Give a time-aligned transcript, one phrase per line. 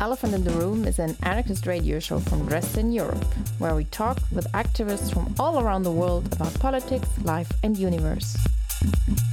[0.00, 3.22] Elephant in the Room is an anarchist radio show from Dresden, Europe,
[3.58, 8.34] where we talk with activists from all around the world about politics, life, and universe.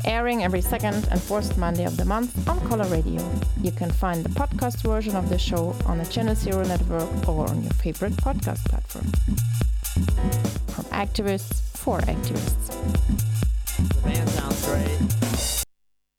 [0.03, 3.23] Airing every second and fourth Monday of the month on Color Radio.
[3.61, 7.47] You can find the podcast version of the show on the Channel Zero network or
[7.47, 9.05] on your favorite podcast platform.
[10.67, 12.75] From activists for activists.
[13.77, 15.63] The band sounds great.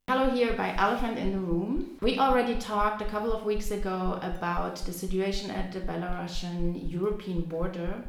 [0.09, 1.78] Hello here by Elephant in the Room.
[2.01, 7.41] We already talked a couple of weeks ago about the situation at the Belarusian European
[7.41, 8.05] border,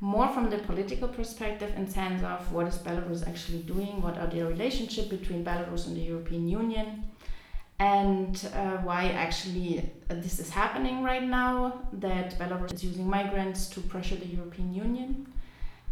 [0.00, 4.28] more from the political perspective in sense of what is Belarus actually doing, what are
[4.28, 7.04] the relationship between Belarus and the European Union,
[7.78, 13.80] and uh, why actually this is happening right now, that Belarus is using migrants to
[13.82, 15.26] pressure the European Union.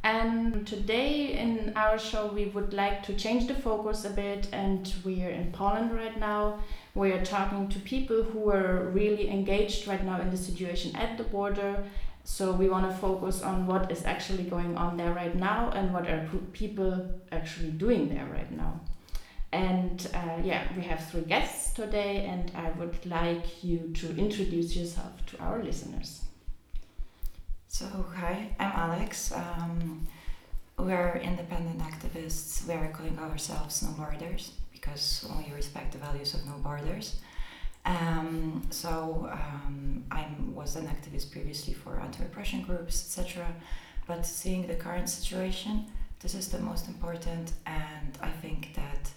[0.06, 4.46] And today in our show, we would like to change the focus a bit.
[4.52, 6.60] And we're in Poland right now.
[6.95, 11.19] We are talking to people who are really engaged right now in the situation at
[11.19, 11.82] the border.
[12.23, 15.93] So we want to focus on what is actually going on there right now and
[15.93, 18.79] what are people actually doing there right now.
[19.51, 24.76] And uh, yeah, we have three guests today, and I would like you to introduce
[24.76, 26.26] yourself to our listeners.
[27.79, 29.32] So, hi, I'm Alex.
[29.32, 30.09] Um,
[30.79, 32.66] we're independent activists.
[32.66, 37.16] We are calling ourselves No Borders because we respect the values of no borders.
[37.85, 43.47] Um, so, um, I was an activist previously for anti repression groups, etc.
[44.07, 45.85] But seeing the current situation,
[46.21, 49.10] this is the most important, and I think that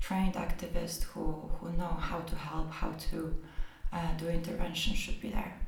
[0.00, 3.32] trained activists who, who know how to help, how to
[3.92, 5.59] uh, do intervention should be there.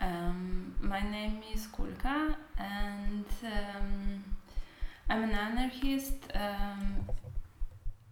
[0.00, 4.24] Um, my name is Kulka, and um,
[5.10, 7.04] I'm an anarchist, um,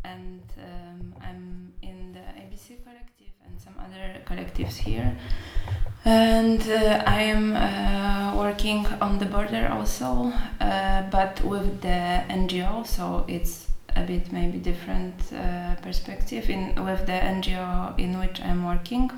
[0.05, 5.17] and um, I'm in the ABC collective and some other collectives here.
[6.05, 12.85] And uh, I am uh, working on the border also, uh, but with the NGO,
[12.85, 18.65] so it's a bit maybe different uh, perspective in with the NGO in which I'm
[18.65, 19.11] working.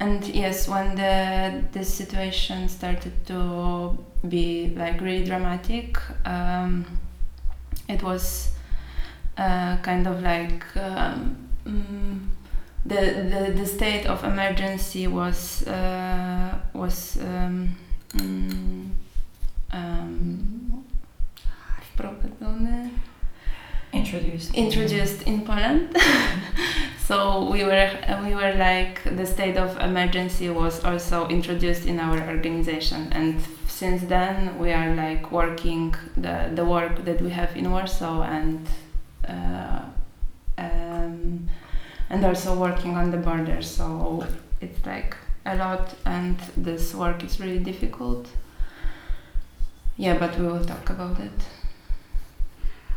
[0.00, 3.98] And yes when the the situation started to
[4.28, 6.84] be like really dramatic um,
[7.88, 8.52] it was
[9.36, 12.18] uh, kind of like um, mm,
[12.86, 17.76] the, the the state of emergency was uh, was um,
[18.14, 18.88] mm,
[19.72, 20.84] um,
[23.98, 24.54] introduced.
[24.54, 25.96] Introduced in Poland.
[27.08, 27.90] So we were
[28.22, 33.10] we were like the state of emergency was also introduced in our organization.
[33.12, 38.24] And since then we are like working the the work that we have in Warsaw
[38.24, 38.68] and
[39.26, 39.80] uh,
[40.58, 41.48] um,
[42.10, 43.62] and also working on the border.
[43.62, 44.26] So
[44.60, 45.16] it's like
[45.46, 48.28] a lot and this work is really difficult.
[49.96, 51.57] Yeah but we will talk about it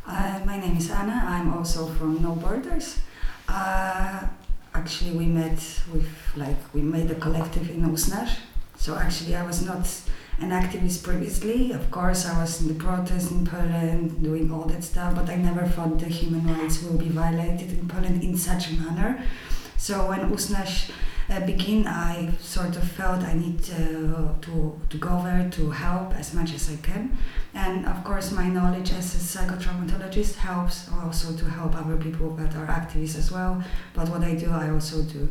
[0.08, 3.00] uh, my name is Anna I'm also from No Borders
[3.52, 4.28] uh,
[4.74, 5.60] actually, we met
[5.94, 8.38] with like we made a collective in Usnarz.
[8.78, 9.86] So actually, I was not
[10.40, 11.72] an activist previously.
[11.72, 15.36] Of course, I was in the protest in Poland, doing all that stuff, but I
[15.36, 19.24] never thought the human rights will be violated in Poland in such a manner.
[19.78, 20.92] So when Usnarz
[21.32, 26.14] uh, begin, I sort of felt I need to, to, to go there to help
[26.14, 27.18] as much as I can.
[27.54, 32.56] And of course, my knowledge as a psychotraumatologist helps also to help other people that
[32.56, 33.64] are activists as well.
[33.94, 35.30] But what I do, I also do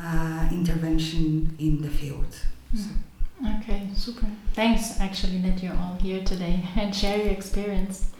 [0.00, 2.34] uh, intervention in the field.
[2.74, 2.90] So.
[3.60, 4.26] Okay, super.
[4.52, 8.10] Thanks actually that you're all here today and share your experience.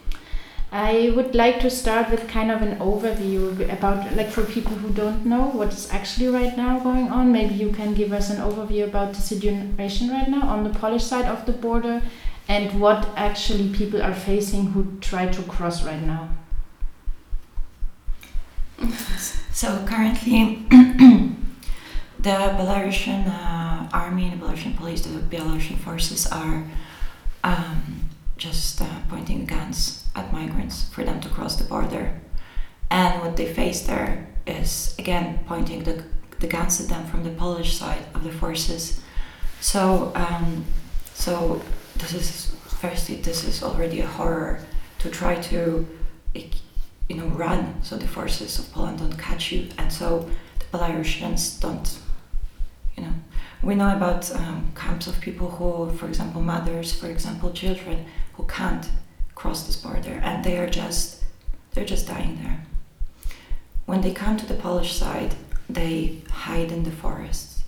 [0.70, 4.90] I would like to start with kind of an overview about, like, for people who
[4.90, 7.32] don't know what is actually right now going on.
[7.32, 11.04] Maybe you can give us an overview about the situation right now on the Polish
[11.04, 12.02] side of the border
[12.48, 16.28] and what actually people are facing who try to cross right now.
[19.52, 26.64] So currently, the Belarusian uh, army and Belarusian police, the Belarusian forces are
[27.42, 28.07] um,
[28.38, 32.20] just uh, pointing guns at migrants for them to cross the border.
[32.90, 36.04] And what they face there is again pointing the,
[36.38, 39.02] the guns at them from the Polish side of the forces.
[39.60, 40.64] So, um,
[41.14, 41.60] so
[41.96, 44.60] this is firstly this is already a horror
[45.00, 45.86] to try to,
[46.34, 50.28] you know, run so the forces of Poland don't catch you, and so
[50.60, 51.98] the Belarusians don't,
[52.96, 53.14] you know.
[53.62, 58.06] We know about um, camps of people who, for example, mothers, for example, children
[58.38, 58.88] who can't
[59.34, 61.22] cross this border and they are just
[61.72, 62.62] they're just dying there
[63.84, 65.34] when they come to the polish side
[65.68, 67.58] they hide in the forests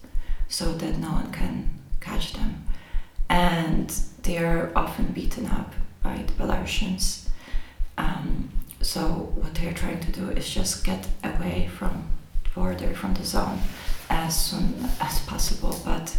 [0.49, 1.71] so that no one can
[2.01, 2.65] catch them.
[3.29, 3.89] And
[4.23, 5.73] they are often beaten up
[6.03, 7.29] by the Belarusians.
[7.97, 8.51] Um,
[8.81, 12.09] so what they are trying to do is just get away from
[12.45, 13.61] the border, from the zone,
[14.09, 15.79] as soon as possible.
[15.85, 16.17] But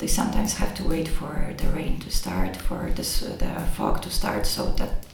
[0.00, 4.10] they sometimes have to wait for the rain to start, for this, the fog to
[4.10, 5.06] start, so that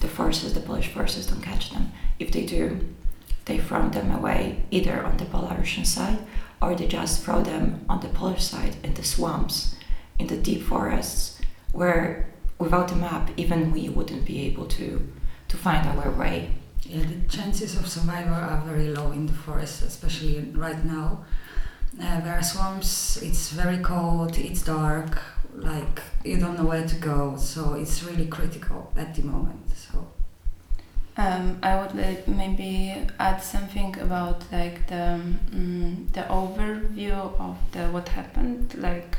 [0.00, 1.92] the forces, the Polish forces, don't catch them.
[2.18, 2.80] If they do,
[3.44, 6.18] they throw them away either on the Belarusian side
[6.62, 9.74] or they just throw them on the Polish side in the swamps,
[10.18, 11.40] in the deep forests,
[11.72, 15.12] where without a map, even we wouldn't be able to
[15.48, 16.54] to find our way.
[16.82, 21.24] Yeah, the chances of survival are very low in the forest, especially right now.
[22.00, 25.18] Uh, there are swamps, it's very cold, it's dark,
[25.54, 29.66] like you don't know where to go, so it's really critical at the moment.
[29.76, 30.06] So
[31.16, 35.04] Um, I would like maybe add something about like the
[35.52, 38.74] um, the overview of the what happened.
[38.78, 39.18] Like,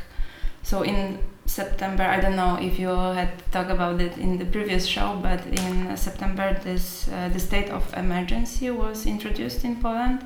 [0.63, 4.87] so in September, I don't know if you had talked about it in the previous
[4.87, 10.19] show, but in September, this uh, the state of emergency was introduced in Poland.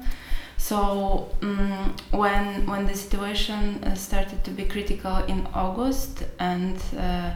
[0.57, 7.31] So um, when when the situation uh, started to be critical in August and uh,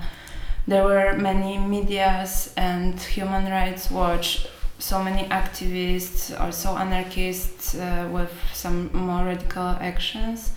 [0.67, 4.47] there were many medias and human rights watch
[4.79, 10.53] so many activists also anarchists uh, with some more radical actions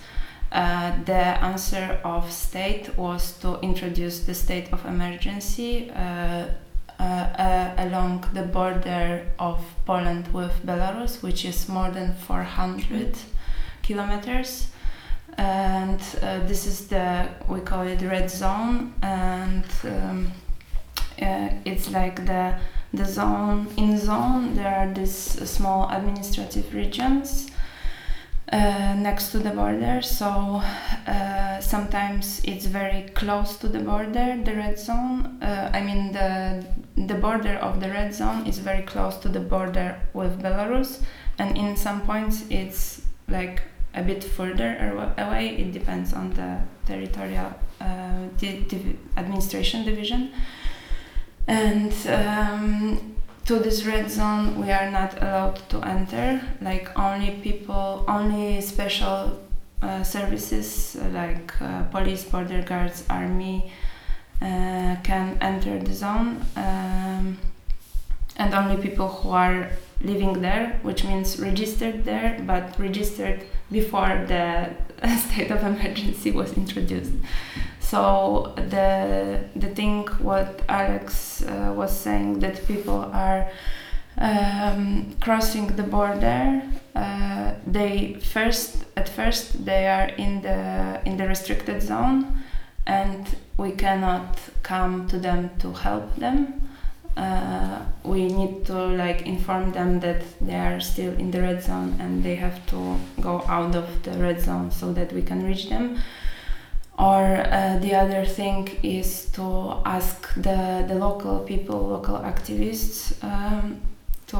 [0.51, 6.45] uh, the answer of state was to introduce the state of emergency uh,
[6.99, 13.17] along the border of Poland with Belarus, which is more than 400
[13.83, 14.67] kilometers.
[15.37, 18.93] And uh, this is the we call it red zone.
[19.01, 20.31] And um,
[21.21, 22.55] uh, it's like the
[22.93, 25.11] the zone in zone there are these
[25.49, 27.49] small administrative regions
[28.51, 30.61] uh, next to the border so
[31.07, 36.65] uh, sometimes it's very close to the border the red zone uh, i mean the
[37.07, 41.01] the border of the red zone is very close to the border with belarus
[41.39, 43.61] and in some points it's like
[43.95, 45.55] a bit further away.
[45.57, 50.31] It depends on the territorial uh, div administration division.
[51.47, 53.14] And um,
[53.45, 56.41] to this red zone, we are not allowed to enter.
[56.61, 59.39] Like only people, only special
[59.81, 63.71] uh, services like uh, police, border guards, army
[64.41, 66.43] uh, can enter the zone.
[66.55, 67.37] Um,
[68.37, 69.69] and only people who are
[70.01, 74.71] living there, which means registered there, but registered before the
[75.17, 77.13] state of emergency was introduced.
[77.89, 83.47] So the the thing what Alex uh, was saying that people are
[84.17, 86.61] um, crossing the border.
[86.95, 92.43] Uh, they first at first they are in the in the restricted zone,
[92.87, 93.23] and
[93.57, 96.65] we cannot come to them to help them
[97.17, 101.95] uh, we need to like inform them that they are still in the red zone
[101.99, 105.69] and they have to go out of the red zone so that we can reach
[105.69, 105.97] them
[106.97, 113.81] or uh, the other thing is to ask the, the local people local activists um,
[114.27, 114.37] to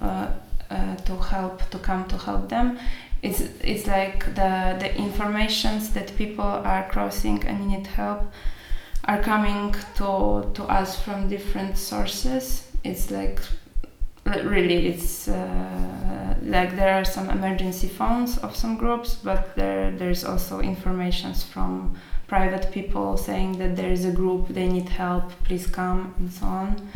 [0.00, 0.28] uh,
[0.70, 2.78] uh to help to come to help them
[3.22, 8.22] it's it's like the the informations that people are crossing and need help
[9.04, 12.68] are coming to to us from different sources.
[12.84, 13.40] It's like
[14.26, 20.24] really it's uh, like there are some emergency phones of some groups, but there there's
[20.24, 21.96] also informations from
[22.28, 26.46] private people saying that there is a group they need help, please come and so
[26.46, 26.88] on.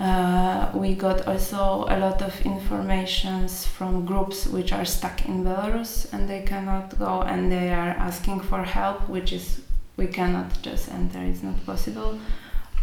[0.00, 6.10] Uh, we got also a lot of informations from groups which are stuck in Belarus
[6.12, 9.60] and they cannot go and they are asking for help, which is
[9.96, 12.18] we cannot just enter it's not possible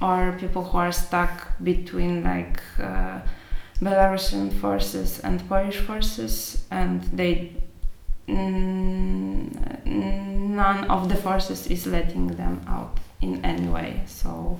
[0.01, 3.19] or people who are stuck between like uh,
[3.81, 7.51] Belarusian forces and Polish forces and they
[8.27, 14.59] mm, none of the forces is letting them out in any way so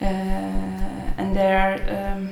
[0.00, 2.30] uh, and there are um,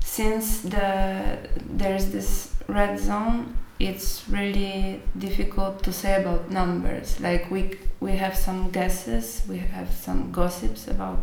[0.00, 1.38] since the
[1.68, 7.20] there's this red zone it's really difficult to say about numbers.
[7.20, 11.18] Like we we have some guesses, we have some gossips about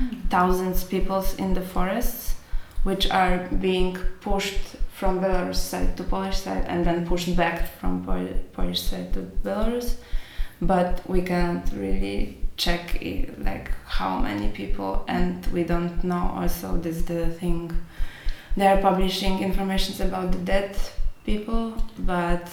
[0.00, 0.28] mm.
[0.30, 2.34] thousands people in the forests,
[2.88, 4.64] which are being pushed
[4.98, 9.20] from Belarus side to Polish side and then pushed back from Pol Polish side to
[9.44, 9.88] Belarus.
[10.62, 13.66] But we can't really check it, like
[13.98, 16.24] how many people, and we don't know.
[16.40, 17.62] Also, this the thing.
[18.56, 20.72] They are publishing information about the dead
[21.24, 21.64] people,
[21.98, 22.48] but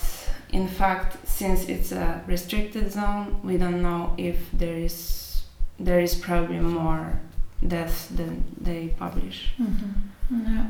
[0.59, 4.97] in fact, since it's a restricted zone, we don't know if there is
[5.79, 7.05] there is probably more
[7.67, 9.37] deaths than they publish.
[9.57, 10.14] Mm-hmm.
[10.29, 10.69] Yeah.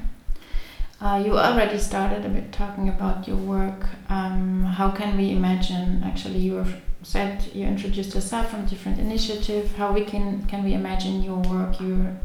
[1.01, 3.85] Uh, you already started a bit talking about your work.
[4.09, 6.01] Um, how can we imagine?
[6.03, 6.65] Actually, you
[7.03, 9.75] said you introduced yourself from different initiative.
[9.75, 12.15] How we can can we imagine your work you're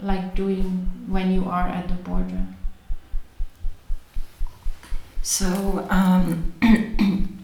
[0.00, 2.46] like doing when you are at the border?
[5.22, 6.54] So, um,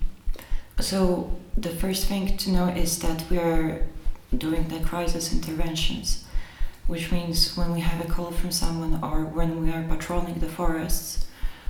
[0.81, 3.87] so the first thing to know is that we are
[4.37, 6.24] doing the crisis interventions,
[6.87, 10.49] which means when we have a call from someone or when we are patrolling the
[10.49, 11.27] forests,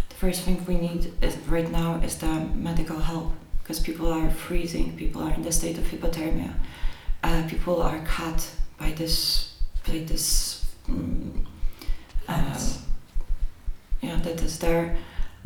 [0.08, 4.30] the first thing we need is, right now is the medical help because people are
[4.30, 6.52] freezing, people are in the state of hypothermia,
[7.22, 9.54] uh, people are cut by this,
[9.86, 11.46] by this, um,
[12.28, 12.58] uh,
[14.02, 14.96] yeah, that is there.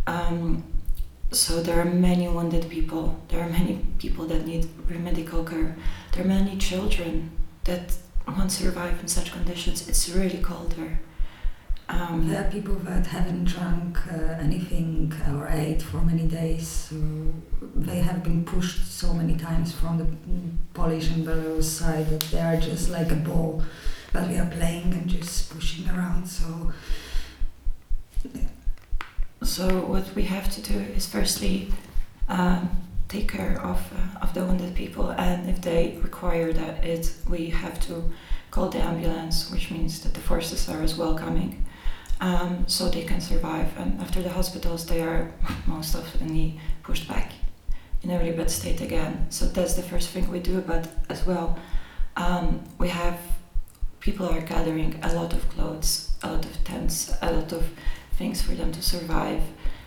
[0.07, 0.65] Um,
[1.31, 3.21] so there are many wounded people.
[3.29, 5.77] There are many people that need medical care.
[6.13, 7.31] There are many children
[7.65, 7.97] that
[8.31, 9.89] won't survive in such conditions.
[9.89, 11.01] It's really cold there.
[11.89, 16.67] Um, There are people that haven't drunk uh, anything or ate for many days.
[16.69, 16.97] So
[17.75, 20.07] they have been pushed so many times from the
[20.75, 23.63] Polish and Belarus side that they are just like a ball
[24.13, 26.27] that we are playing and just pushing around.
[26.27, 26.73] So
[29.43, 31.73] So what we have to do is firstly
[32.29, 32.69] um,
[33.09, 35.68] take care of uh, of the wounded people, and if they
[36.19, 37.95] require that, it we have to
[38.51, 41.65] call the ambulance, which means that the forces are as well coming,
[42.21, 43.71] um, so they can survive.
[43.79, 45.31] And after the hospitals, they are
[45.67, 47.33] most often pushed back
[48.03, 49.27] in a really bad state again.
[49.31, 50.61] So that's the first thing we do.
[50.61, 51.57] But as well,
[52.17, 53.19] um, we have
[54.01, 57.63] people are gathering a lot of clothes, a lot of tents, a lot of
[58.19, 59.43] things for them to survive.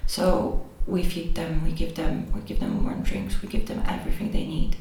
[0.08, 3.84] So we feed them, we give them, we give them warm drinks, we give them
[3.86, 4.78] everything they need.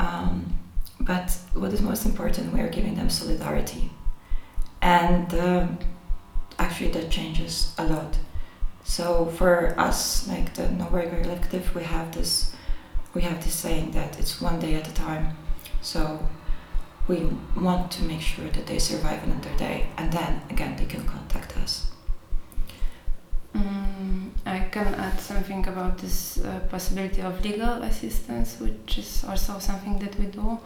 [0.00, 0.61] Um,
[1.04, 3.90] but what is most important, we are giving them solidarity,
[4.80, 5.78] and um,
[6.58, 8.18] actually that changes a lot.
[8.84, 12.54] So for us, like the Nowhere Collective, we have this,
[13.14, 15.36] we have this saying that it's one day at a time.
[15.80, 16.28] So
[17.08, 21.04] we want to make sure that they survive another day, and then again they can
[21.04, 21.91] contact us.
[23.54, 29.58] Mm, I can add something about this uh, possibility of legal assistance, which is also
[29.58, 30.58] something that we do.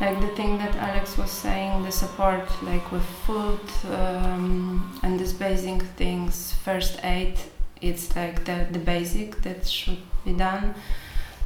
[0.00, 5.32] Like the thing that Alex was saying, the support, like with food um, and these
[5.32, 7.36] basic things, first aid,
[7.80, 10.74] it's like the, the basic that should be done.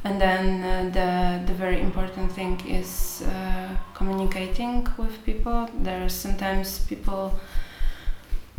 [0.03, 5.69] And then uh, the, the very important thing is uh, communicating with people.
[5.79, 7.39] There are sometimes people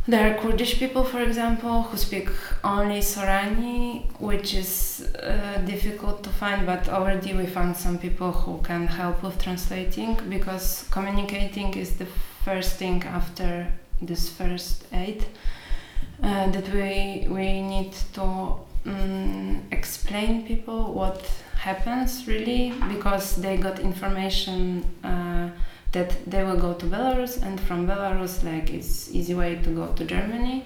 [0.06, 2.28] there are Kurdish people, for example, who speak
[2.62, 8.60] only Sorani, which is uh, difficult to find, but already we found some people who
[8.62, 12.06] can help with translating because communicating is the
[12.44, 13.66] first thing after
[14.02, 15.24] this first aid
[16.22, 18.22] uh, that we, we need to
[18.86, 24.84] um, explain people what happens really because they got information.
[25.02, 25.48] Uh,
[25.94, 29.86] that they will go to Belarus and from Belarus like it's easy way to go
[29.94, 30.64] to Germany.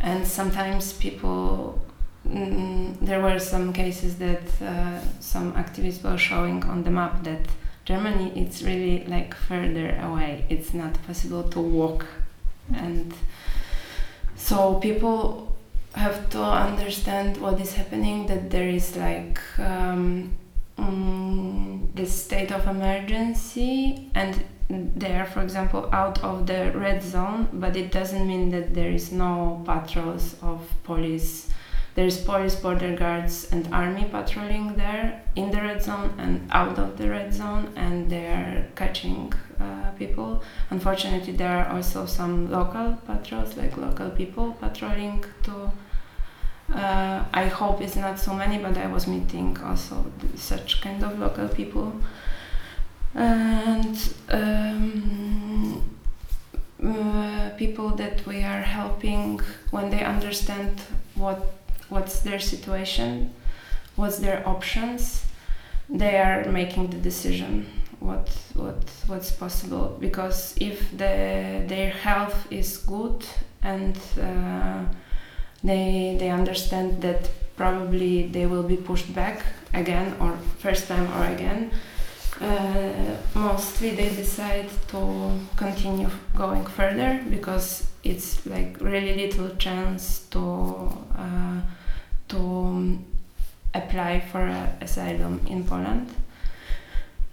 [0.00, 1.80] And sometimes people
[2.28, 7.46] mm, there were some cases that uh, some activists were showing on the map that
[7.84, 10.44] Germany it's really like further away.
[10.48, 12.06] It's not possible to walk.
[12.74, 13.14] And
[14.36, 15.54] so people
[15.94, 20.32] have to understand what is happening that there is like um,
[20.76, 21.23] mm,
[21.94, 27.76] the state of emergency and they are, for example, out of the red zone, but
[27.76, 31.48] it doesn't mean that there is no patrols of police.
[31.94, 36.78] There is police, border guards, and army patrolling there in the red zone and out
[36.78, 40.42] of the red zone, and they are catching uh, people.
[40.70, 45.70] Unfortunately, there are also some local patrols, like local people patrolling to.
[46.72, 50.06] Uh, I hope it's not so many, but I was meeting also
[50.36, 51.92] such kind of local people.
[53.14, 53.96] And
[54.30, 55.82] um,
[56.84, 59.40] uh, people that we are helping
[59.70, 60.80] when they understand
[61.14, 61.54] what
[61.88, 63.32] what's their situation,
[63.94, 65.26] what's their options,
[65.88, 67.66] they are making the decision
[68.00, 69.96] what what what's possible.
[70.00, 73.24] Because if the their health is good
[73.62, 74.84] and uh,
[75.64, 79.42] they they understand that probably they will be pushed back
[79.72, 81.70] again or first time or again
[82.40, 90.92] uh, mostly they decide to continue going further because it's like really little chance to
[91.16, 91.60] uh,
[92.28, 92.98] to
[93.72, 94.46] apply for
[94.80, 96.08] asylum in Poland.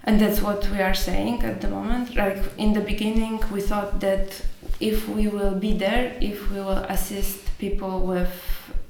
[0.04, 2.16] And that's what we are saying at the moment.
[2.16, 4.42] Like in the beginning, we thought that
[4.82, 8.32] if we will be there, if we will assist people with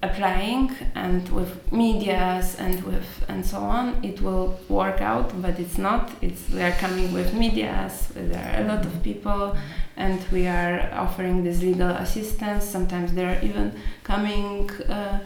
[0.03, 5.39] applying and with medias and with and so on, it will work out.
[5.41, 6.11] But it's not.
[6.21, 8.07] It's we are coming with medias.
[8.15, 9.55] There are a lot of people,
[9.97, 12.65] and we are offering this legal assistance.
[12.65, 14.71] Sometimes there are even coming.
[14.89, 15.19] Uh,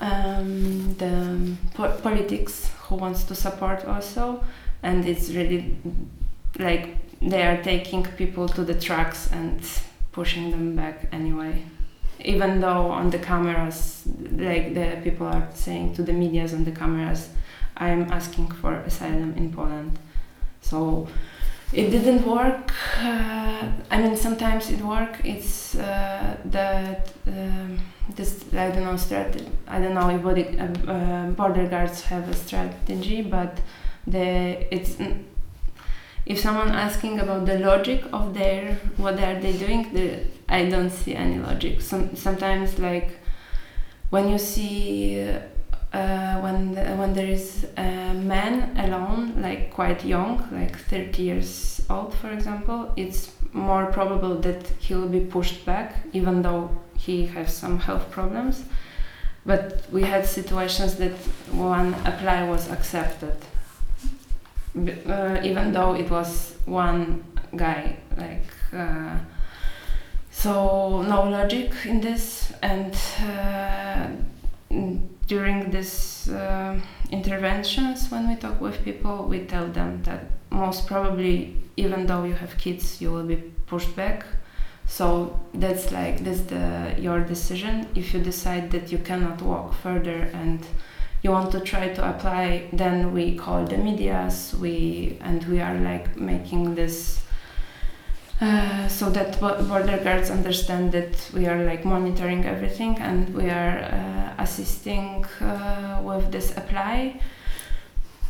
[0.00, 4.44] um, the po- politics who wants to support also
[4.82, 5.76] and it's really
[6.58, 9.60] like they are taking people to the trucks and
[10.12, 11.64] pushing them back anyway.
[12.24, 14.02] Even though on the cameras
[14.32, 17.28] like the people are saying to the medias on the cameras
[17.76, 19.98] i'm asking for asylum in poland.
[20.60, 21.08] So
[21.72, 27.78] it didn't work uh, i mean sometimes it work it's uh, that um,
[28.14, 32.28] this i don't know strategy i don't know if body, uh, uh, border guards have
[32.28, 33.58] a strategy but
[34.06, 34.96] the it's
[36.26, 40.90] if someone asking about the logic of their what are they doing the, i don't
[40.90, 41.80] see any logic.
[41.80, 43.18] Some, sometimes like
[44.10, 45.20] when you see
[45.92, 51.82] uh, when the, when there is a man alone like quite young like 30 years
[51.88, 57.26] old for example it's more probable that he will be pushed back even though he
[57.26, 58.64] has some health problems.
[59.46, 61.12] But we had situations that
[61.52, 63.36] one apply was accepted
[64.76, 67.24] uh, even though it was one
[67.56, 69.16] guy like uh,
[70.30, 74.08] so no logic in this and uh,
[75.26, 76.78] during this uh,
[77.10, 82.34] interventions when we talk with people we tell them that most probably even though you
[82.34, 84.24] have kids you will be pushed back.
[84.86, 87.88] So that's like that's the your decision.
[87.94, 90.60] If you decide that you cannot walk further and
[91.24, 95.74] you want to try to apply then we call the medias we and we are
[95.80, 97.24] like making this
[98.40, 103.78] uh, so that border guards understand that we are like monitoring everything and we are
[103.78, 107.20] uh, assisting uh, with this apply.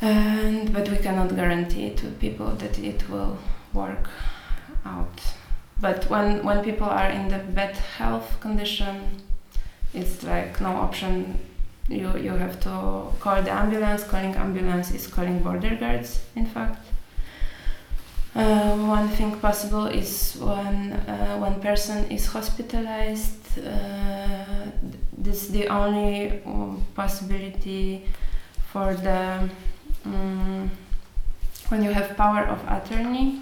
[0.01, 3.39] And but we cannot guarantee to people that it will
[3.73, 4.09] work
[4.85, 5.21] out.
[5.81, 9.23] But when when people are in the bad health condition
[9.95, 11.39] it's like no option
[11.89, 14.05] you you have to call the ambulance.
[14.05, 16.85] Calling ambulance is calling border guards in fact.
[18.35, 24.67] Uh, one thing possible is when uh, one person is hospitalized uh,
[25.17, 28.05] this is the only um, possibility
[28.73, 29.49] for the
[30.05, 30.69] um,
[31.69, 33.41] when you have power of attorney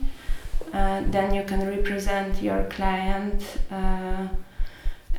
[0.75, 4.29] uh, then you can represent your client uh,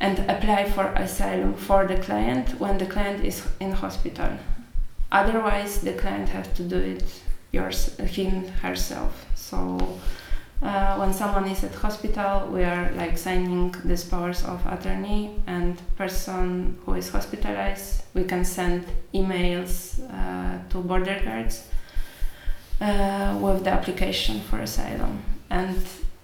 [0.04, 4.28] and apply for asylum for the client when the client is in hospital.
[5.10, 7.02] Otherwise, the client has to do it
[7.52, 9.24] yours, him herself.
[9.34, 9.78] So
[10.62, 15.80] uh, when someone is at hospital, we are like signing these powers of attorney, and
[15.96, 21.66] person who is hospitalized, we can send emails uh, to border guards
[22.82, 25.22] uh, with the application for asylum.
[25.48, 25.78] And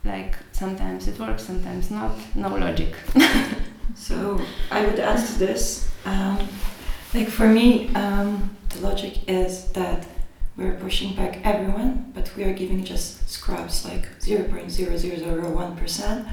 [0.04, 2.14] like sometimes it works, sometimes not.
[2.34, 2.94] No logic.
[3.94, 5.90] so I would add to this.
[6.05, 6.38] Um,
[7.14, 10.07] like for me, um, the logic is that
[10.57, 16.29] we're pushing back everyone, but we are giving just scraps like 0.0001%.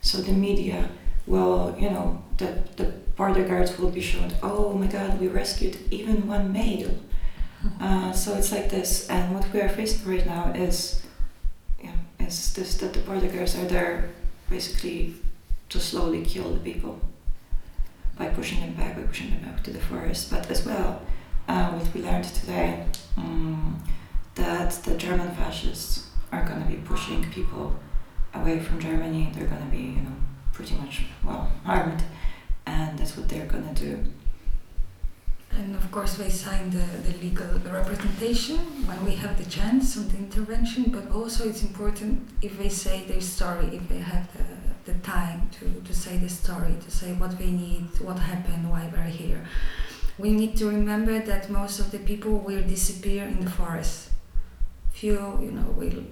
[0.00, 0.88] So the media
[1.26, 2.84] will, you know, the, the
[3.16, 6.94] border guards will be shown, oh my god, we rescued even one male.
[7.80, 11.02] Uh, so it's like this, and what we are facing right now is
[11.82, 14.10] yeah, is this that the border guards are there
[14.50, 15.14] basically
[15.72, 17.00] to slowly kill the people
[18.18, 20.30] by pushing them back, by pushing them out to the forest.
[20.30, 21.00] But as well,
[21.48, 23.82] uh, what we learned today, um,
[24.34, 27.74] that the German fascists are going to be pushing people
[28.34, 29.32] away from Germany.
[29.34, 30.16] They're going to be, you know,
[30.52, 32.04] pretty much well armed,
[32.66, 34.04] and that's what they're going to do.
[35.52, 40.12] And of course, we sign the, the legal representation when we have the chance of
[40.12, 44.44] the intervention, but also it's important if they say their story, if they have the,
[44.84, 48.90] the time to, to say the story, to say what we need, what happened, why
[48.92, 49.44] we're here.
[50.18, 54.10] We need to remember that most of the people will disappear in the forest.
[54.92, 56.04] Few, you know, will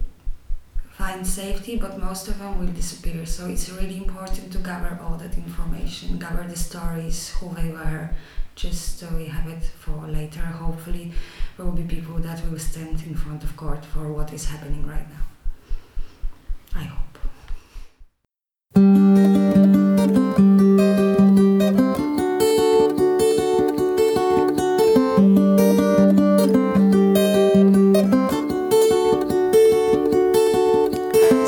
[0.91, 3.27] find safety, but most of them will disappear.
[3.27, 8.11] So it's really important to gather all that information, gather the stories, who they were,
[8.55, 10.41] just so we have it for later.
[10.41, 11.13] Hopefully,
[11.57, 14.87] there will be people that will stand in front of court for what is happening
[14.87, 15.25] right now.
[16.75, 17.10] I hope.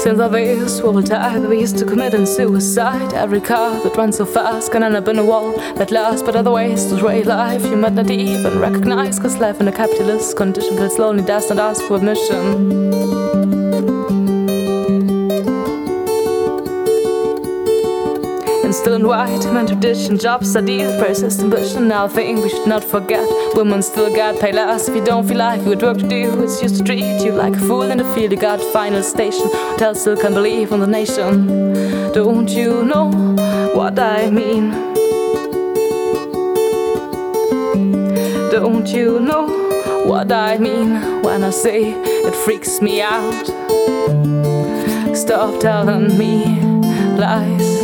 [0.03, 3.15] Since our veils swore tight, we used to commit and suicide.
[3.15, 6.27] Every car that ran so fast can end up in a wall at last.
[6.27, 9.21] But other ways to way life you might not even recognize.
[9.21, 13.42] Cause life in a capitalist condition feels lonely, does not ask for admission.
[18.83, 21.87] Still in white, man tradition, job studies, persistent ambition.
[21.87, 24.89] Now think we should not forget, women still got paid less.
[24.89, 27.31] If you don't feel like you had work to do, it's used to treat you
[27.31, 28.33] like a fool in the field.
[28.33, 31.47] You got final station, hotel still can't believe on the nation.
[32.13, 33.07] Don't you know
[33.73, 34.73] what I mean?
[38.51, 39.47] Don't you know
[40.07, 43.47] what I mean when I say it freaks me out?
[45.15, 46.61] Stop telling me
[47.17, 47.82] lies.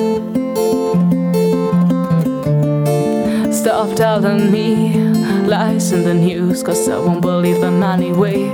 [3.59, 4.95] Stop telling me
[5.49, 8.53] lies in the news, cause I won't believe them anyway.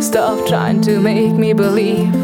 [0.00, 2.14] Stop trying to make me believe.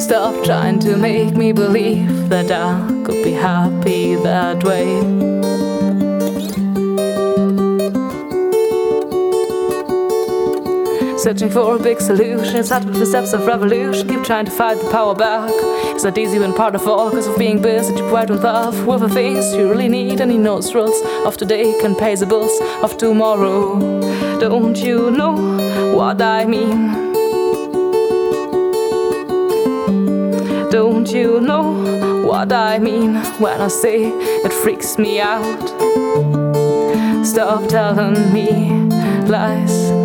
[0.00, 5.35] Stop trying to make me believe that I could be happy that way.
[11.26, 14.06] Searching for a big solution, start with the steps of revolution.
[14.06, 15.50] Keep trying to fight the power back.
[15.92, 18.86] It's not easy when part of all, cause of being busy to provide with love.
[18.86, 22.26] With the things you really need, and he knows rules of today can pay the
[22.26, 23.80] bills of tomorrow.
[24.38, 25.34] Don't you know
[25.96, 26.92] what I mean?
[30.70, 34.12] Don't you know what I mean when I say
[34.44, 35.66] it freaks me out?
[37.26, 38.70] Stop telling me
[39.26, 39.95] lies.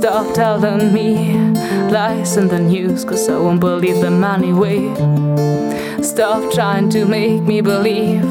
[0.00, 1.36] Stop telling me
[1.90, 4.88] lies in the news, cause I won't believe them anyway.
[6.02, 8.22] Stop trying to make me believe.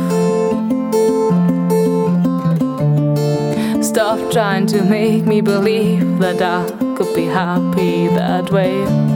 [3.86, 9.09] Stop trying to make me believe that I could be happy that way.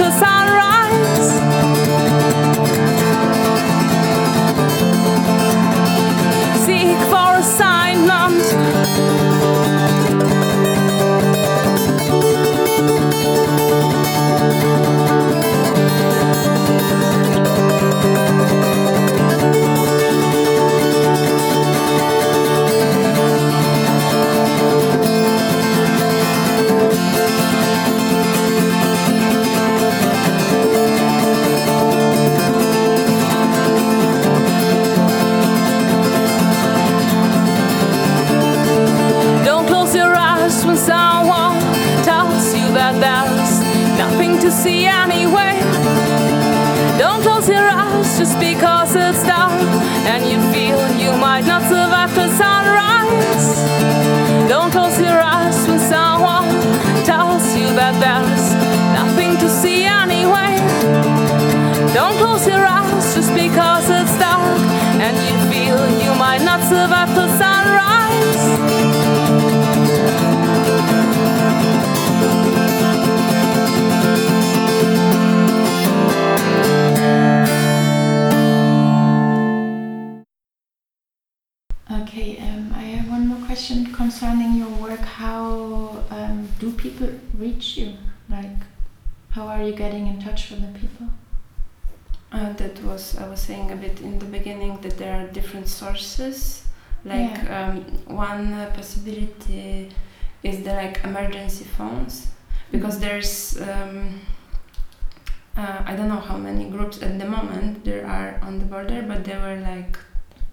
[0.00, 0.29] Survive
[95.96, 96.64] sources.
[97.04, 99.90] Like um, one possibility
[100.42, 102.28] is the like emergency phones
[102.70, 104.20] because there's um,
[105.56, 109.02] uh, I don't know how many groups at the moment there are on the border,
[109.02, 109.98] but there were like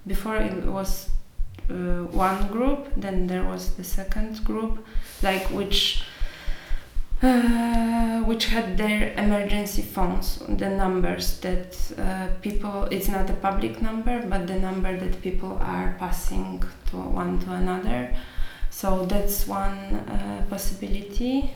[0.06, 1.10] before it was
[1.70, 4.86] uh, one group, then there was the second group,
[5.22, 6.04] like which
[7.22, 13.82] uh, which had their emergency phones, the numbers that uh, people, it's not a public
[13.82, 18.16] number, but the number that people are passing to one to another.
[18.70, 21.52] So that's one uh, possibility.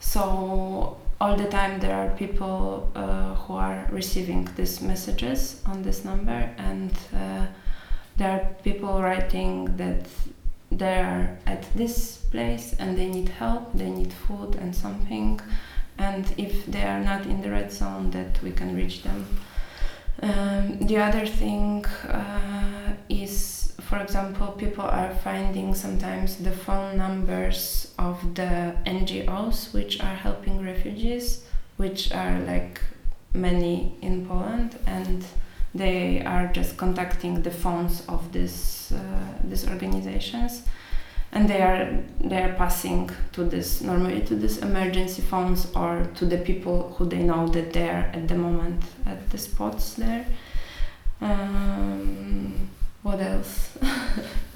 [0.00, 6.04] So all the time there are people uh, who are receiving these messages on this
[6.04, 7.46] number, and uh,
[8.16, 10.06] there are people writing that
[10.78, 15.40] they are at this place and they need help, they need food and something,
[15.98, 19.26] and if they are not in the red zone, that we can reach them.
[20.22, 27.92] Um, the other thing uh, is, for example, people are finding sometimes the phone numbers
[27.98, 31.44] of the NGOs which are helping refugees,
[31.76, 32.80] which are like
[33.32, 35.24] many in Poland, and
[35.74, 38.98] they are just contacting the phones of this uh,
[39.42, 40.62] these organizations.
[41.32, 46.26] And they are they are passing to this normally to these emergency phones or to
[46.26, 50.26] the people who they know that they are at the moment at the spots there.
[51.20, 52.70] Um,
[53.02, 53.76] what else?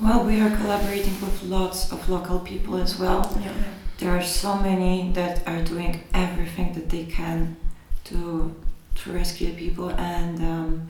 [0.01, 3.37] Well, we are collaborating with lots of local people as well.
[3.43, 3.53] yeah
[3.99, 7.57] There are so many that are doing everything that they can
[8.05, 8.55] to
[8.95, 10.89] to rescue people, and um,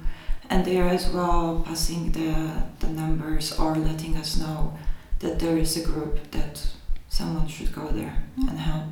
[0.51, 4.73] and they are as well passing the the numbers or letting us know
[5.21, 6.67] that there is a group that
[7.09, 8.85] someone should go there and help.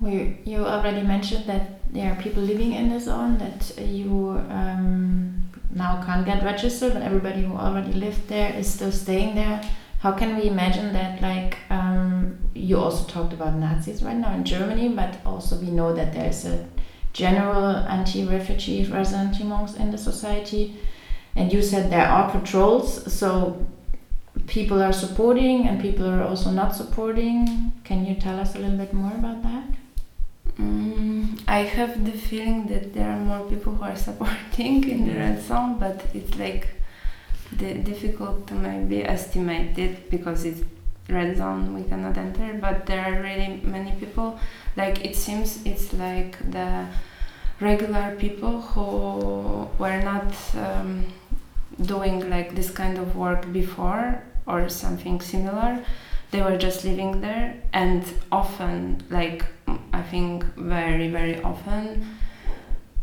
[0.00, 5.50] We, you already mentioned that there are people living in the zone that you um,
[5.74, 9.62] now can't get registered, but everybody who already lived there is still staying there.
[9.98, 11.20] How can we imagine that?
[11.20, 15.94] Like, um, you also talked about Nazis right now in Germany, but also we know
[15.94, 16.66] that there's a
[17.12, 20.76] general anti refugee ressentiments in the society.
[21.36, 23.66] And you said there are patrols, so
[24.46, 27.72] people are supporting and people are also not supporting.
[27.84, 29.64] Can you tell us a little bit more about that?
[30.58, 35.14] Mm, I have the feeling that there are more people who are supporting in the
[35.14, 36.68] red zone, but it's like
[37.52, 40.62] the, difficult to maybe estimate it because it's
[41.08, 42.58] red zone we cannot enter.
[42.60, 44.38] But there are really many people.
[44.76, 46.86] Like it seems it's like the
[47.60, 51.12] regular people who were not um,
[51.82, 55.84] doing like this kind of work before or something similar.
[56.30, 59.44] They were just living there and often like
[59.92, 62.06] i think very very often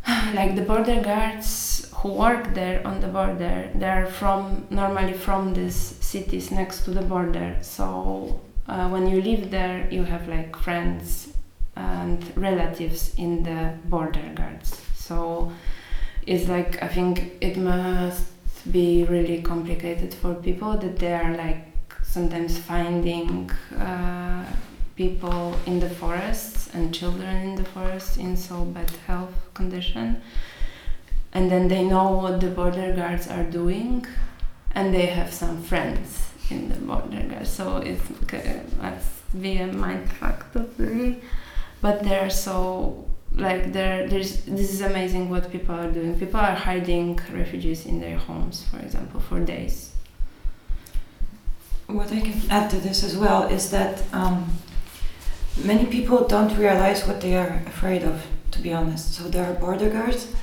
[0.33, 5.75] like the border guards who work there on the border they're from normally from these
[5.75, 7.57] cities next to the border.
[7.61, 11.33] So uh, when you live there you have like friends
[11.77, 14.81] and relatives in the border guards.
[14.95, 15.51] So
[16.27, 18.25] it's like i think it must
[18.69, 21.63] be really complicated for people that they are like
[22.03, 24.45] sometimes finding uh,
[24.95, 30.21] people in the forests and children in the forests in so bad health condition.
[31.33, 34.05] And then they know what the border guards are doing
[34.73, 37.49] and they have some friends in the border guards.
[37.49, 41.21] So it's uh, must be a mind fuck totally
[41.81, 46.55] but they're so like there there's this is amazing what people are doing people are
[46.55, 49.91] hiding refugees in their homes for example for days
[51.87, 54.49] What I can add to this as well is that um,
[55.63, 59.13] many people don't realize what they are afraid of, to be honest.
[59.13, 60.33] So there are border guards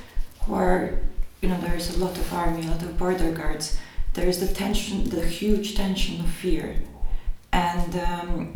[0.41, 0.99] who are,
[1.41, 3.77] you know, there is a lot of army, a lot of border guards.
[4.13, 6.77] There is the tension, the huge tension of fear,
[7.51, 8.55] and um,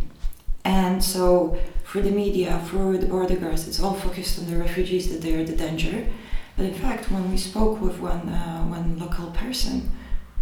[0.65, 5.09] and so through the media, through the border guards, it's all focused on the refugees
[5.11, 6.07] that they are the danger.
[6.55, 9.89] But in fact, when we spoke with one uh, one local person,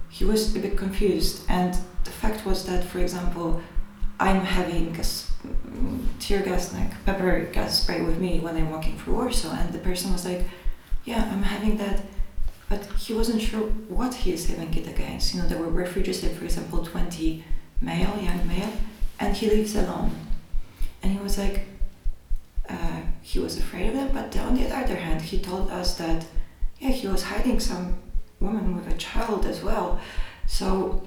[0.10, 3.62] he was a bit confused, and the fact was that, for example,
[4.19, 8.71] I'm having a s- mm, tear gas, like pepper gas spray with me when I'm
[8.71, 10.41] walking through Warsaw, and the person was like,
[11.06, 12.01] "Yeah, I'm having that,"
[12.69, 13.62] but he wasn't sure
[13.99, 15.34] what he is having it against.
[15.34, 17.43] You know, there were refugees, like for example, 20
[17.82, 18.71] male, young male,
[19.19, 20.12] and he lives alone,
[21.01, 21.65] and he was like,
[22.69, 26.25] uh, he was afraid of them, but on the other hand, he told us that,
[26.80, 27.97] yeah, he was hiding some
[28.39, 29.99] woman with a child as well,
[30.45, 31.01] so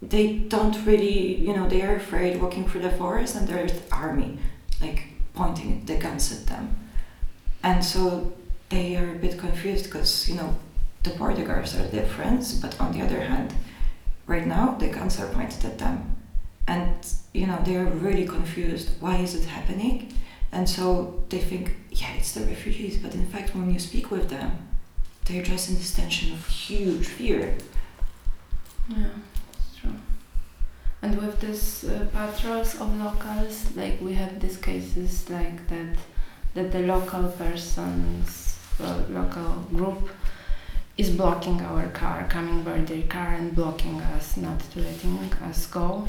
[0.00, 3.94] they don't really, you know, they are afraid walking through the forest and there's the
[3.94, 4.38] army
[4.80, 6.76] like pointing the guns at them.
[7.62, 8.32] And so
[8.68, 10.56] they are a bit confused because, you know,
[11.02, 13.54] the border guards are their friends, but on the other hand,
[14.26, 16.16] right now the guns are pointed at them.
[16.66, 16.94] And,
[17.32, 18.90] you know, they are really confused.
[19.00, 20.12] Why is it happening?
[20.52, 22.96] And so they think, yeah, it's the refugees.
[22.98, 24.68] But in fact, when you speak with them,
[25.24, 27.56] they're just in this tension of huge fear.
[28.88, 29.06] yeah
[29.52, 29.94] it's true
[31.04, 35.98] and with these uh, patrols of locals, like we have these cases like that,
[36.54, 40.08] that the local persons, uh, local group
[40.96, 46.08] is blocking our car, coming by their car and blocking us, not letting us go.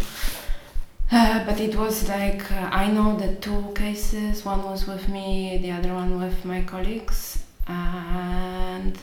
[1.11, 4.45] Uh, but it was like uh, I know the two cases.
[4.45, 8.97] One was with me, the other one with my colleagues, and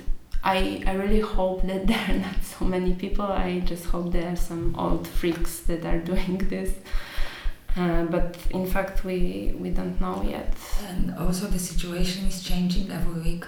[0.45, 3.25] I I really hope that there are not so many people.
[3.27, 6.73] I just hope there are some old freaks that are doing this.
[7.75, 10.55] Uh, but in fact, we we don't know yet.
[10.89, 13.45] And also the situation is changing every week.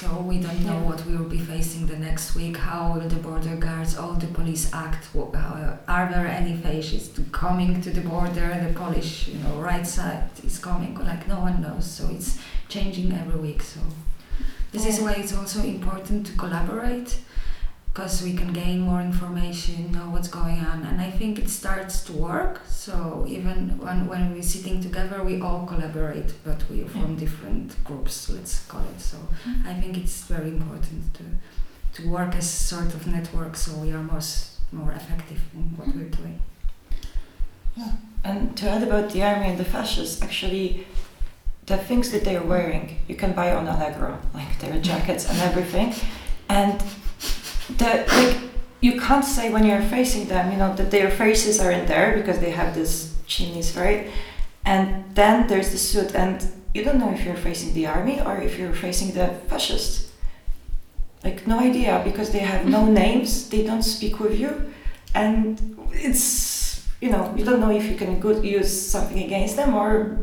[0.00, 0.88] So we don't know Yeah.
[0.88, 2.56] what we will be facing the next week.
[2.58, 5.02] How will the border guards, all the police act?
[5.14, 8.48] How, are there any fascists coming to the border?
[8.66, 10.94] The Polish, you know, right side is coming.
[11.10, 11.86] Like no one knows.
[11.96, 13.62] So it's changing every week.
[13.62, 13.80] So
[14.72, 17.10] this is why it's also important to collaborate
[17.96, 22.04] because we can gain more information, know what's going on, and I think it starts
[22.04, 22.60] to work.
[22.66, 27.82] So even when when we're sitting together, we all collaborate, but we are from different
[27.84, 28.28] groups.
[28.28, 29.00] Let's call it.
[29.00, 29.66] So mm-hmm.
[29.66, 31.24] I think it's very important to
[31.96, 35.88] to work as sort of network, so we are more s- more effective in what
[35.88, 36.22] we're mm-hmm.
[36.22, 36.38] doing.
[37.76, 37.92] Yeah.
[38.24, 40.86] And to add about the army and the fascists, actually,
[41.64, 45.94] the things that they're wearing, you can buy on Allegro, like their jackets and everything.
[46.48, 46.82] And
[47.76, 48.38] the like,
[48.80, 52.16] you can't say when you're facing them, you know, that their faces are in there
[52.16, 54.08] because they have these chimneys, right?
[54.64, 58.36] And then there's the suit, and you don't know if you're facing the army or
[58.38, 60.12] if you're facing the fascists.
[61.24, 64.72] Like no idea because they have no names, they don't speak with you,
[65.14, 65.58] and
[65.92, 70.18] it's you know you don't know if you can go use something against them or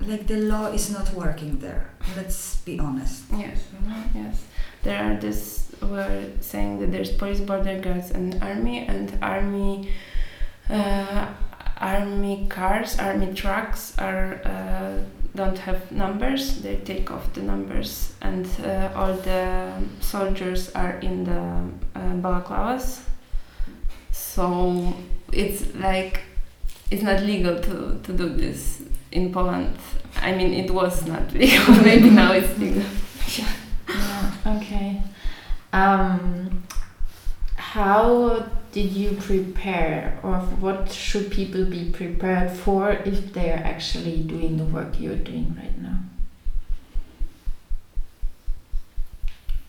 [0.00, 1.90] Like the law is not working there.
[2.16, 3.24] Let's be honest.
[3.32, 3.64] Yes,
[4.14, 4.44] yes.
[4.82, 5.63] There are this.
[5.90, 9.90] We're saying that there's police, border guards, and army, and army,
[10.70, 11.28] uh,
[11.78, 14.98] army cars, army trucks are uh,
[15.34, 16.60] don't have numbers.
[16.62, 21.68] They take off the numbers, and uh, all the soldiers are in the
[21.98, 23.00] uh, balaclavas.
[24.12, 24.94] So
[25.32, 26.20] it's like
[26.90, 29.76] it's not legal to, to do this in Poland.
[30.20, 31.74] I mean, it was not legal.
[31.82, 32.84] Maybe now it's legal.
[33.36, 35.02] Yeah, okay.
[35.74, 36.62] Um,
[37.56, 44.22] how did you prepare, or what should people be prepared for if they are actually
[44.22, 45.98] doing the work you're doing right now?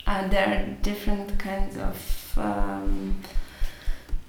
[0.06, 3.20] Uh, there are different kinds of um,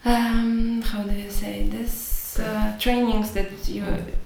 [0.04, 3.84] um, how do you say this uh, trainings that you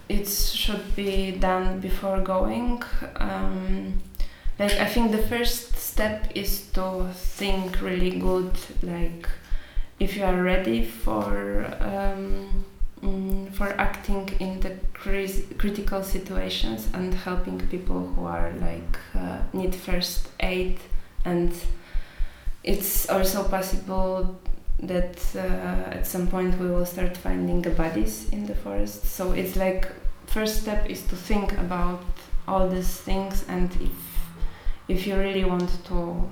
[0.07, 2.81] it should be done before going.
[3.17, 4.01] Um,
[4.57, 5.70] like I think the first
[6.01, 9.29] step is to think really good, like
[9.99, 12.65] if you are ready for um,
[13.03, 19.37] mm, for acting in the cris- critical situations and helping people who are like uh,
[19.53, 20.79] need first aid.
[21.23, 21.53] And
[22.63, 24.39] it's also possible
[24.79, 29.05] that uh, at some point we will start finding the bodies in the forest.
[29.05, 29.85] So it's like
[30.25, 32.03] first step is to think about
[32.47, 34.10] all these things and if
[34.91, 36.29] if you really want to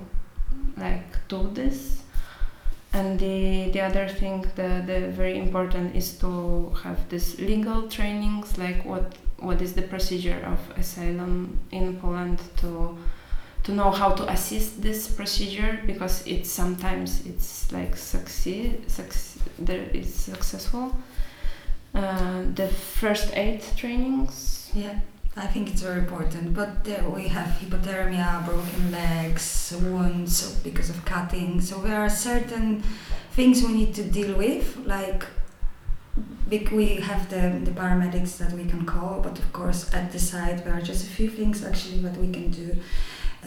[0.76, 2.02] like do this.
[2.92, 8.58] And the the other thing the, the very important is to have this legal trainings
[8.58, 12.98] like what what is the procedure of asylum in Poland to
[13.62, 19.84] to know how to assist this procedure because it's sometimes it's like succeed, succeed there
[19.92, 20.96] is successful.
[21.94, 24.70] Uh, the first aid trainings.
[24.74, 25.00] Yeah,
[25.36, 26.54] I think it's very important.
[26.54, 31.60] But there we have hypothermia, broken legs, wounds because of cutting.
[31.60, 32.82] So there are certain
[33.32, 35.24] things we need to deal with, like
[36.72, 40.64] we have the, the paramedics that we can call, but of course at the site
[40.64, 42.76] there are just a few things actually that we can do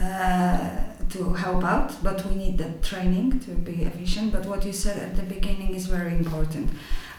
[0.02, 0.70] uh,
[1.10, 4.32] to help out, but we need that training to be efficient.
[4.32, 6.70] But what you said at the beginning is very important.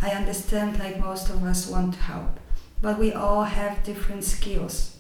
[0.01, 2.41] I understand like most of us want to help
[2.85, 4.99] but we all have different skills.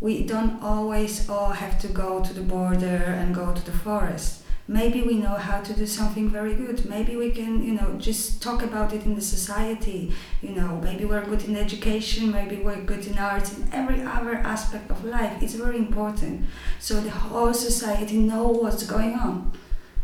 [0.00, 4.42] We don't always all have to go to the border and go to the forest.
[4.66, 6.84] Maybe we know how to do something very good.
[6.84, 10.12] Maybe we can, you know, just talk about it in the society.
[10.40, 14.34] You know, maybe we're good in education, maybe we're good in arts, in every other
[14.34, 15.40] aspect of life.
[15.40, 16.46] It's very important.
[16.80, 19.52] So the whole society know what's going on.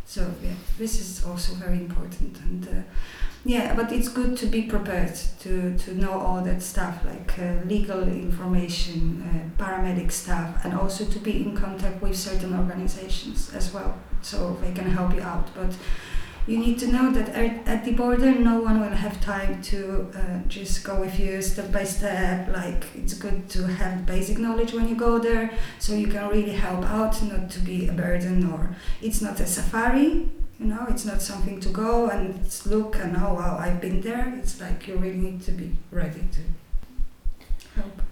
[0.05, 2.69] So yeah, this is also very important and.
[2.69, 2.83] Uh,
[3.45, 7.65] yeah, but it's good to be prepared to, to know all that stuff like uh,
[7.67, 13.73] legal information, uh, paramedic stuff, and also to be in contact with certain organizations as
[13.73, 15.49] well, so they can help you out.
[15.55, 15.75] But
[16.49, 17.29] you need to know that
[17.67, 21.71] at, the border, no one will have time to uh, just go with you step
[21.71, 22.49] by step.
[22.49, 26.53] Like it's good to have basic knowledge when you go there, so you can really
[26.53, 28.51] help out, not to be a burden.
[28.51, 30.87] Or it's not a safari, you know.
[30.89, 34.35] It's not something to go and look and oh wow, I've been there.
[34.39, 38.03] It's like you really need to be ready to help.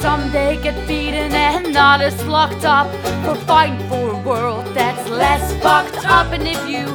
[0.00, 2.90] Some they get beaten and others locked up
[3.24, 6.32] for fighting for a world that's less fucked up.
[6.32, 6.88] And if you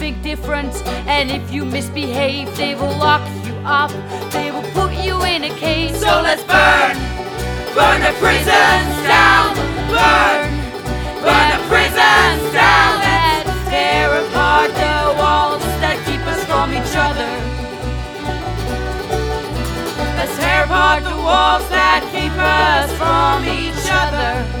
[0.00, 0.80] think difference.
[1.06, 3.90] and if you misbehave, they will lock you up.
[4.32, 5.92] They will put you in a cage.
[5.92, 6.96] So let's burn,
[7.76, 9.52] burn the prisons down,
[9.92, 10.48] burn,
[11.20, 12.92] burn the prisons down.
[13.04, 17.32] Let's tear apart the walls that keep us from each other.
[20.16, 24.59] Let's tear apart the walls that keep us from each other.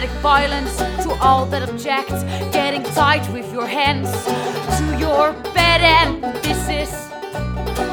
[0.00, 2.08] Systematic violence to all that object,
[2.54, 4.10] getting tight with your hands
[4.78, 6.90] to your bed, and this is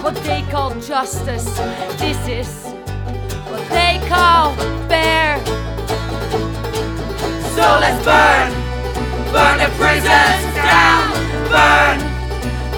[0.01, 1.43] what they call justice.
[1.99, 2.47] This is
[3.51, 4.55] what they call
[4.87, 5.35] fair.
[7.55, 8.55] So let's burn,
[9.33, 11.11] burn the prisons down,
[11.51, 11.99] burn,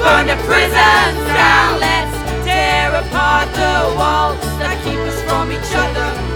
[0.02, 1.80] burn the prisons down.
[1.80, 6.29] Let's tear apart the walls that keep us from each other.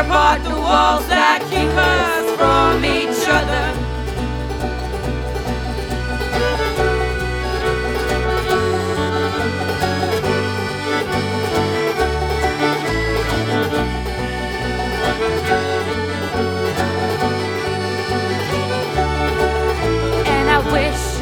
[0.00, 3.76] Tear apart the walls that keep us from each other.
[20.26, 21.20] and I wish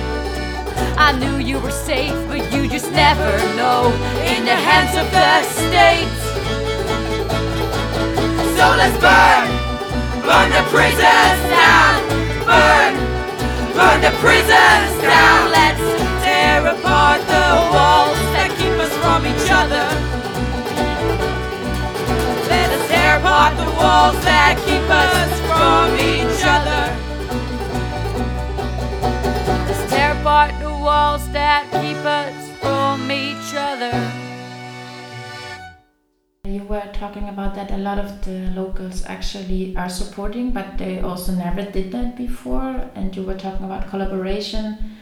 [0.98, 3.86] I knew you were safe, but you just never know
[4.26, 6.27] in the hands of the state.
[8.58, 9.46] So let's burn,
[10.26, 11.94] burn the prisons down,
[12.42, 12.92] burn,
[13.78, 15.52] burn the prisons down.
[15.52, 15.78] Let's
[16.24, 19.86] tear apart the walls that keep us from each other.
[22.50, 26.82] Let us tear apart the walls that keep us from each other.
[29.68, 34.27] Let's tear apart the walls that keep us from each other.
[36.58, 40.98] You were talking about that a lot of the locals actually are supporting, but they
[40.98, 42.90] also never did that before.
[42.96, 44.96] And you were talking about collaboration.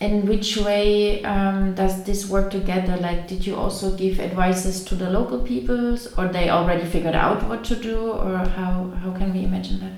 [0.00, 2.96] In which way um, does this work together?
[2.96, 7.48] Like, did you also give advices to the local peoples, or they already figured out
[7.48, 9.94] what to do, or how how can we imagine that?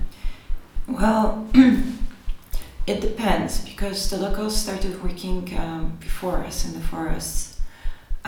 [0.87, 1.47] Well,
[2.85, 7.56] it depends because the locals started working um, before us in the forests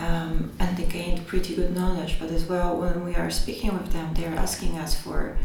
[0.00, 2.16] um, and they gained pretty good knowledge.
[2.18, 5.36] But as well, when we are speaking with them, they are asking us for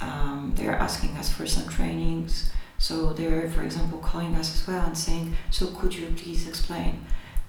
[0.00, 2.50] um, they are asking us for some trainings.
[2.78, 7.04] So they're, for example, calling us as well and saying, "So could you please explain?"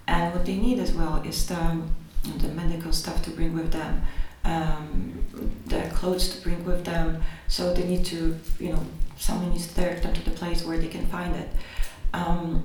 [0.08, 1.82] And what they need as well is the
[2.38, 4.02] the medical stuff to bring with them,
[4.46, 5.14] um,
[5.66, 7.22] the clothes to bring with them.
[7.48, 8.84] So they need to, you know,
[9.18, 11.50] someone needs to direct them to the place where they can find it.
[12.14, 12.64] Um,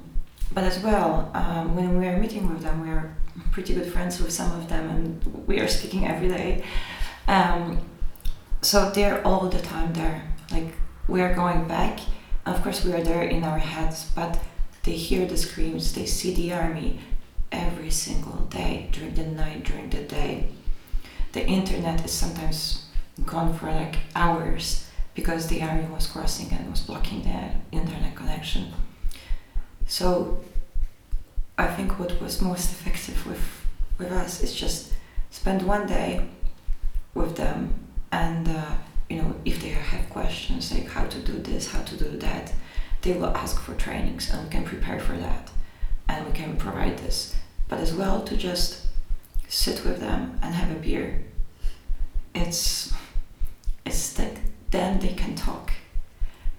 [0.53, 3.15] but as well, um, when we are meeting with them, we are
[3.53, 6.65] pretty good friends with some of them, and we are speaking every day.
[7.29, 7.81] Um,
[8.63, 10.23] so they're all the time there.
[10.51, 10.75] Like
[11.09, 12.01] we are going back.
[12.47, 14.39] Of course, we are there in our heads, but
[14.83, 15.93] they hear the screams.
[15.93, 17.01] They see the army
[17.53, 20.49] every single day, during the night, during the day.
[21.33, 22.87] The internet is sometimes
[23.25, 28.73] gone for like hours because the army was crossing and was blocking the internet connection.
[29.91, 30.39] So
[31.59, 33.45] I think what was most effective with
[33.99, 34.93] with us is just
[35.31, 36.27] spend one day
[37.13, 37.75] with them
[38.13, 38.75] and uh,
[39.09, 42.53] you know if they have questions like how to do this how to do that
[43.03, 45.51] they will ask for trainings and we can prepare for that
[46.09, 47.35] and we can provide this.
[47.69, 48.87] But as well to just
[49.49, 51.25] sit with them and have a beer.
[52.35, 52.93] It's
[53.85, 54.35] it's that
[54.71, 55.73] then they can talk.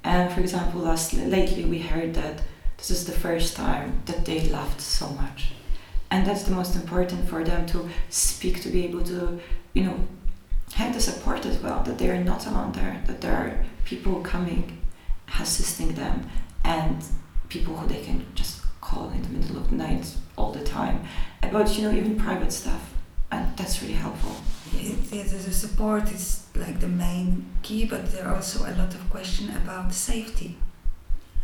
[0.04, 2.42] And for example last lately we heard that
[2.82, 5.52] this is the first time that they laughed so much.
[6.10, 9.40] And that's the most important for them to speak to be able to
[9.74, 9.98] you know
[10.74, 14.22] have the support as well that they are not alone there that there are people
[14.22, 14.82] coming
[15.40, 16.30] assisting them
[16.64, 17.04] and
[17.50, 21.04] people who they can just call in the middle of the night all the time
[21.44, 22.94] about you know even private stuff.
[23.34, 24.36] And that's really helpful.
[24.78, 29.10] It, the support is like the main key, but there are also a lot of
[29.10, 30.58] question about safety.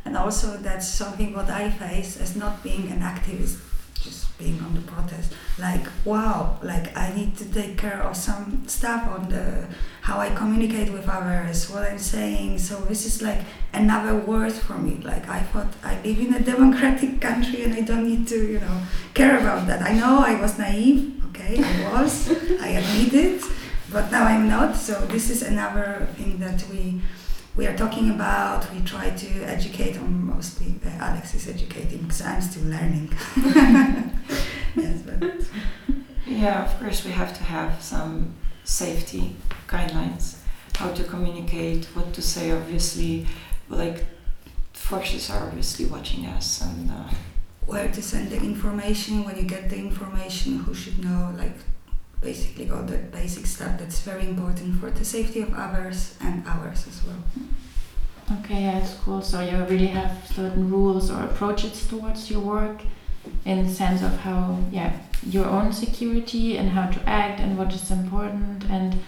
[0.07, 3.59] And also that's something what I face as not being an activist,
[4.01, 5.33] just being on the protest.
[5.59, 9.67] Like wow, like I need to take care of some stuff on the
[9.99, 12.59] how I communicate with others, what I'm saying.
[12.59, 13.41] So this is like
[13.73, 14.95] another word for me.
[15.03, 18.61] Like I thought I live in a democratic country and I don't need to, you
[18.61, 18.81] know,
[19.13, 19.81] care about that.
[19.81, 22.31] I know I was naive, okay, I was,
[22.61, 23.43] I admit it,
[23.91, 24.77] but now I'm not.
[24.77, 27.01] So this is another thing that we
[27.57, 28.71] we are talking about.
[28.71, 30.75] We try to educate on mostly.
[30.85, 33.11] Uh, Alex is educating because I'm still learning.
[34.75, 35.23] yes, but
[36.27, 39.35] Yeah, of course, we have to have some safety
[39.67, 40.37] guidelines,
[40.75, 42.51] how to communicate, what to say.
[42.51, 43.25] Obviously,
[43.69, 44.05] like
[44.73, 47.09] forces are obviously watching us, and uh,
[47.65, 51.57] where to send the information when you get the information, who should know, like
[52.21, 56.85] basically all the basic stuff that's very important for the safety of others and ours
[56.87, 57.23] as well.
[58.39, 59.21] Okay, yeah, it's cool.
[59.21, 62.81] So you really have certain rules or approaches towards your work
[63.45, 67.73] in the sense of how, yeah, your own security and how to act and what
[67.73, 68.99] is important and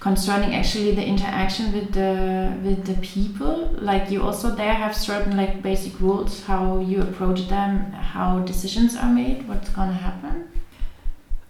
[0.00, 3.70] concerning actually the interaction with the with the people.
[3.90, 8.96] Like you also there have certain like basic rules how you approach them, how decisions
[8.96, 10.50] are made, what's gonna happen.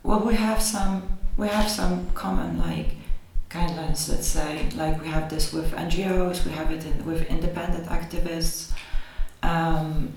[0.04, 2.90] Well, we have some we have some common like
[3.50, 4.08] guidelines.
[4.08, 8.70] Let's say like we have this with NGOs, we have it in, with independent activists.
[9.42, 10.12] Um,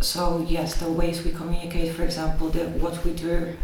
[0.00, 3.56] so yes, the ways we communicate, for example, the, what we do,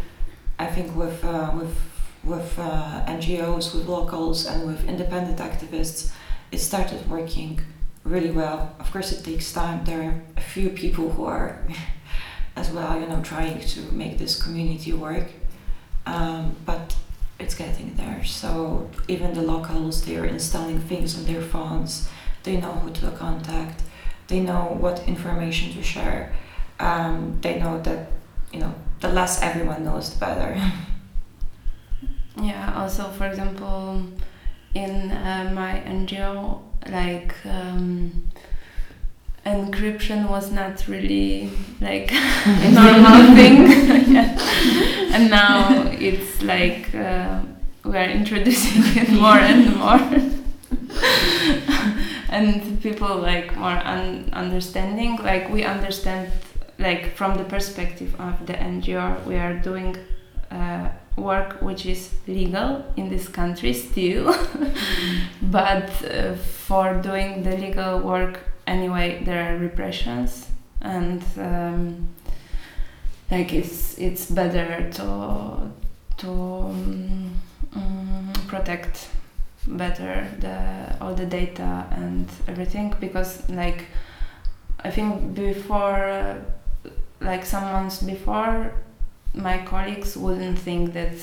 [0.57, 1.77] I think with uh, with
[2.23, 6.11] with uh, NGOs, with locals, and with independent activists,
[6.51, 7.59] it started working
[8.05, 8.75] really well.
[8.79, 9.83] Of course, it takes time.
[9.83, 11.59] There are a few people who are,
[12.55, 15.27] as well, you know, trying to make this community work,
[16.05, 16.95] um, but
[17.39, 18.23] it's getting there.
[18.23, 22.09] So even the locals, they are installing things on their phones.
[22.43, 23.83] They know who to contact.
[24.27, 26.33] They know what information to share.
[26.79, 28.11] Um, they know that,
[28.51, 30.71] you know, the less everyone knows, the better.
[32.35, 34.01] Yeah, also, for example,
[34.73, 38.23] in uh, my NGO, like um,
[39.53, 41.49] encryption was not really
[41.81, 43.57] like a normal thing.
[44.13, 44.37] Yeah.
[45.13, 47.41] And now it's like uh,
[47.85, 49.99] we are introducing it more and more.
[52.29, 56.31] and people like more un- understanding like we understand
[56.79, 59.95] like from the perspective of the NGO we are doing
[60.51, 64.35] uh, work which is legal in this country still
[65.41, 70.47] but uh, for doing the legal work anyway there are repressions
[70.81, 72.09] and um,
[73.31, 75.71] like it's it's better to
[76.17, 76.29] to
[77.75, 79.09] um, protect
[79.67, 83.85] better the all the data and everything because like
[84.83, 86.35] I think before uh,
[87.21, 88.73] like some months before
[89.33, 91.17] my colleagues wouldn't think that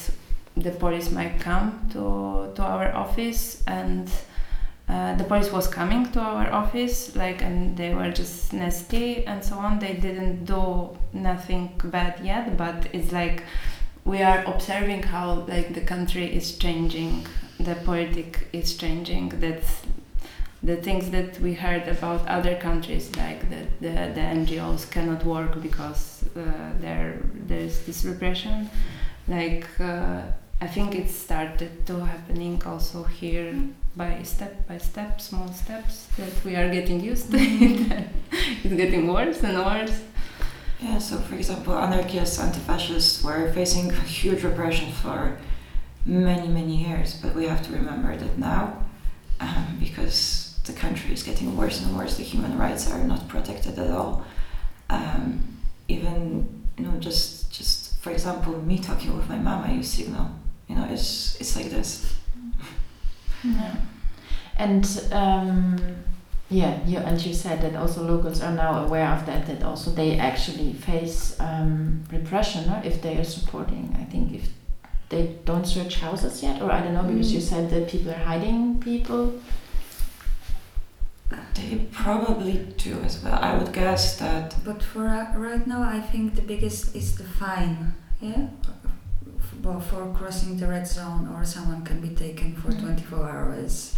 [0.56, 4.10] the police might come to to our office and
[4.90, 9.44] uh, the police was coming to our office like and they were just nasty and
[9.44, 9.78] so on.
[9.78, 13.44] They didn't do nothing bad yet but it's like
[14.04, 17.26] we are observing how like the country is changing
[17.60, 19.28] the politic is changing.
[19.40, 19.82] That's
[20.62, 25.60] the things that we heard about other countries like that the, the NGOs cannot work
[25.62, 28.68] because uh, there there's this repression.
[29.28, 30.22] Like uh,
[30.60, 33.54] I think it started to happening also here
[33.96, 38.06] by step by step small steps that we are getting used to it
[38.64, 40.02] it's getting worse and worse
[40.82, 45.38] Yeah, so for example, anarchists, anti-fascists were facing huge repression for
[46.06, 48.86] many, many years, but we have to remember that now,
[49.40, 53.78] um, because the country is getting worse and worse, the human rights are not protected
[53.78, 54.24] at all.
[54.88, 59.90] Um, even, you know, just, just for example, me talking with my mom, I use
[59.90, 60.30] Signal.
[60.66, 62.14] You know, it's, it's like this.
[63.44, 63.76] Yeah.
[64.56, 65.78] And um,
[66.50, 69.46] yeah, you and you said that also locals are now aware of that.
[69.46, 72.80] That also they actually face um, repression no?
[72.84, 73.96] if they are supporting.
[73.98, 74.48] I think if
[75.08, 78.24] they don't search houses yet, or I don't know because you said that people are
[78.24, 79.34] hiding people.
[81.54, 83.38] They probably do as well.
[83.40, 87.24] I would guess that But for uh, right now, I think the biggest is the
[87.24, 87.94] fine.
[88.20, 88.79] Yeah, F- well,
[89.62, 92.80] for crossing the red zone, or someone can be taken for Mhm.
[92.80, 93.94] 24 hours.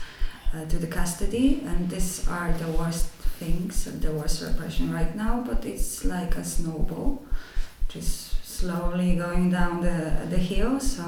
[0.54, 3.06] uh, to the custody, and these are the worst
[3.40, 5.42] things, the worst repression right now.
[5.48, 7.24] But it's like a snowball,
[7.88, 9.98] just slowly going down the
[10.28, 10.78] the hill.
[10.78, 11.04] So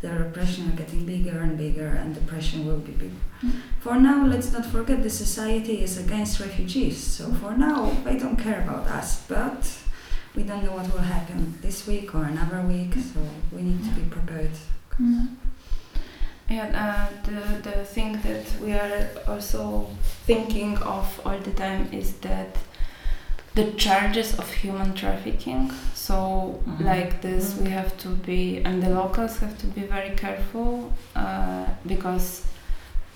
[0.00, 3.22] the repression are getting bigger and bigger, and the pressure will be bigger.
[3.78, 6.96] For now, let's not forget the society is against refugees.
[6.98, 9.60] So for now, they don't care about us, but
[10.34, 12.94] we don't know what will happen this week or another week.
[12.94, 13.20] So
[13.50, 14.50] we need to be prepared.
[16.48, 19.86] Yeah, uh, the, the thing that we are also
[20.26, 22.56] thinking of all the time is that
[23.54, 25.70] the charges of human trafficking.
[25.94, 26.84] So, Mhm.
[26.84, 31.66] like this, we have to be, and the locals have to be very careful uh,
[31.86, 32.42] because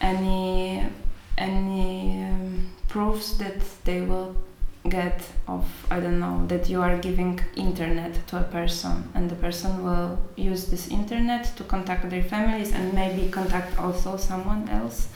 [0.00, 0.84] any
[1.38, 4.34] any um, proofs that they will
[4.88, 9.36] get of I don't know that you are giving internet to a person and the
[9.36, 15.08] person will use this internet to contact their families and maybe contact also someone else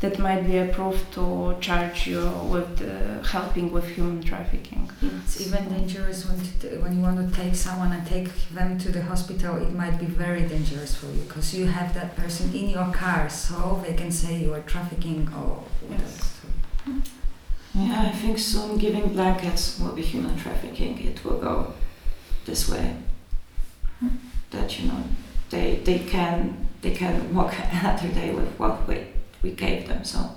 [0.00, 4.90] that might be a proof to charge you with uh, helping with human trafficking.
[5.00, 8.92] It's even dangerous when, to, when you want to take someone and take them to
[8.92, 9.56] the hospital.
[9.56, 13.30] It might be very dangerous for you because you have that person in your car,
[13.30, 17.02] so they can say you are trafficking or whatever.
[17.76, 20.98] Yeah, I think soon giving blankets will be human trafficking.
[20.98, 21.74] It will go
[22.46, 22.96] this way.
[24.50, 25.02] That you know,
[25.50, 29.06] they they can they can walk another day with what we
[29.42, 30.04] we gave them.
[30.04, 30.30] So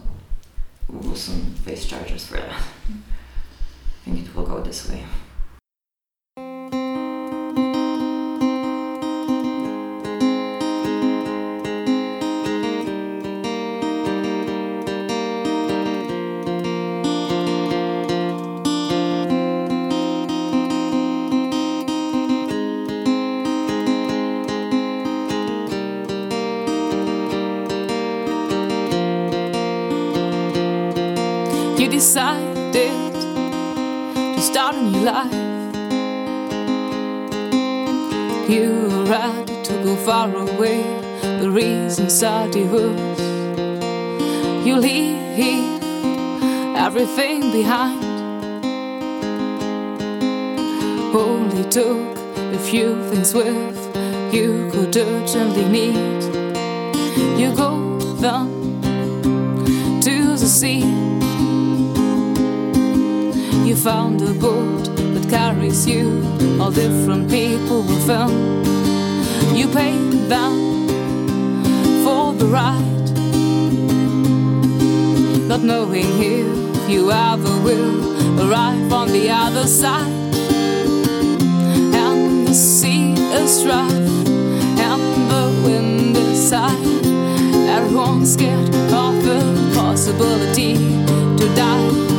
[0.89, 2.51] we will soon face charges for that.
[2.51, 5.05] I think it will go this way.
[42.23, 42.47] Are.
[44.65, 45.81] You leave
[46.75, 48.03] everything behind.
[51.15, 53.77] Only took a few things with
[54.33, 56.23] you could urgently need.
[57.39, 58.49] You go down
[60.01, 60.83] to the sea.
[63.67, 66.23] You found a boat that carries you,
[66.59, 68.33] all different people will film.
[69.55, 69.97] You pay
[70.27, 70.68] them
[72.49, 73.11] ride,
[75.47, 80.11] not knowing if you ever will arrive on the other side.
[81.93, 86.75] And the sea is rough, and the wind is high.
[87.77, 90.73] Everyone's scared of the possibility
[91.37, 92.09] to die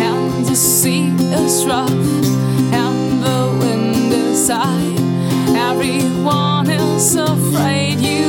[0.00, 1.08] and the sea
[1.42, 4.94] is rough and the wind is high.
[5.70, 8.19] Everyone is afraid you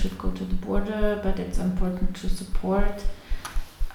[0.00, 3.04] should go to the border, but it's important to support.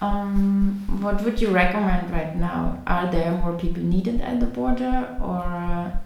[0.01, 2.81] Um, what would you recommend right now?
[2.85, 5.43] Are there more people needed at the border, or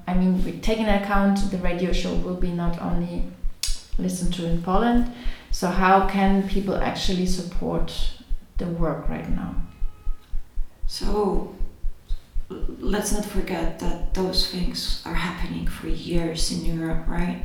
[0.08, 3.24] I mean, we take into account the radio show will be not only
[3.98, 5.12] listened to in Poland,
[5.52, 7.88] so how can people actually support
[8.58, 9.56] the work right now?
[10.86, 11.56] So
[12.80, 17.42] let's not forget that those things are happening for years in Europe, right?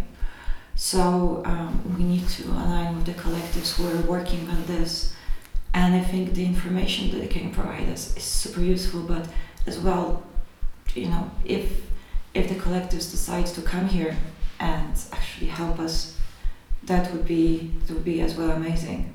[0.77, 5.15] So um, we need to align with the collectives who are working on this.
[5.73, 9.27] And I think the information that they can provide us is super useful, but
[9.67, 10.23] as well,
[10.95, 11.83] you know, if
[12.35, 14.17] if the collectives decide to come here
[14.61, 16.17] and actually help us,
[16.85, 19.13] that would be that would be as well amazing.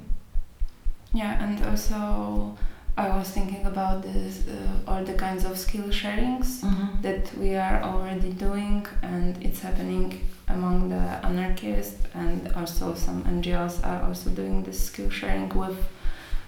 [1.13, 2.57] Yeah, and also
[2.97, 7.01] I was thinking about this, uh, all the kinds of skill sharings Mm-hmm.
[7.01, 13.85] that we are already doing, and it's happening among the anarchists, and also some NGOs
[13.85, 15.77] are also doing this skill sharing with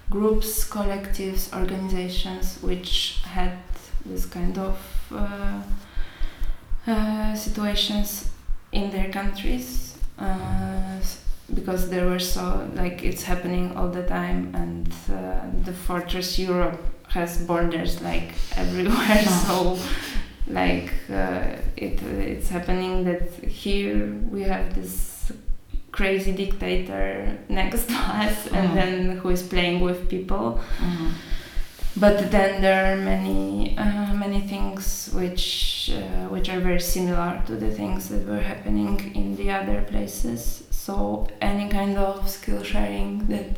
[0.09, 3.57] groups, collectives, organizations which had
[4.05, 4.77] this kind of
[5.13, 5.61] uh,
[6.87, 8.29] uh, situations
[8.71, 9.97] in their countries.
[10.17, 10.99] Uh,
[11.53, 16.79] because there were so like it's happening all the time and uh, the fortress europe
[17.09, 19.77] has borders like everywhere so
[20.51, 25.31] like uh, it it's happening that here we have this
[25.91, 30.59] crazy dictator next to us and then who is playing with people.
[30.77, 31.09] Mm-hmm.
[31.97, 37.55] but then there are many uh, many things which uh, which are very similar to
[37.55, 40.63] the things that were happening in the other places.
[40.69, 43.57] So any kind of skill sharing that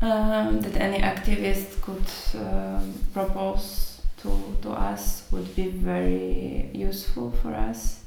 [0.00, 2.08] um, that any activist could
[2.44, 3.87] um propose
[4.22, 8.00] to to us would be very useful for us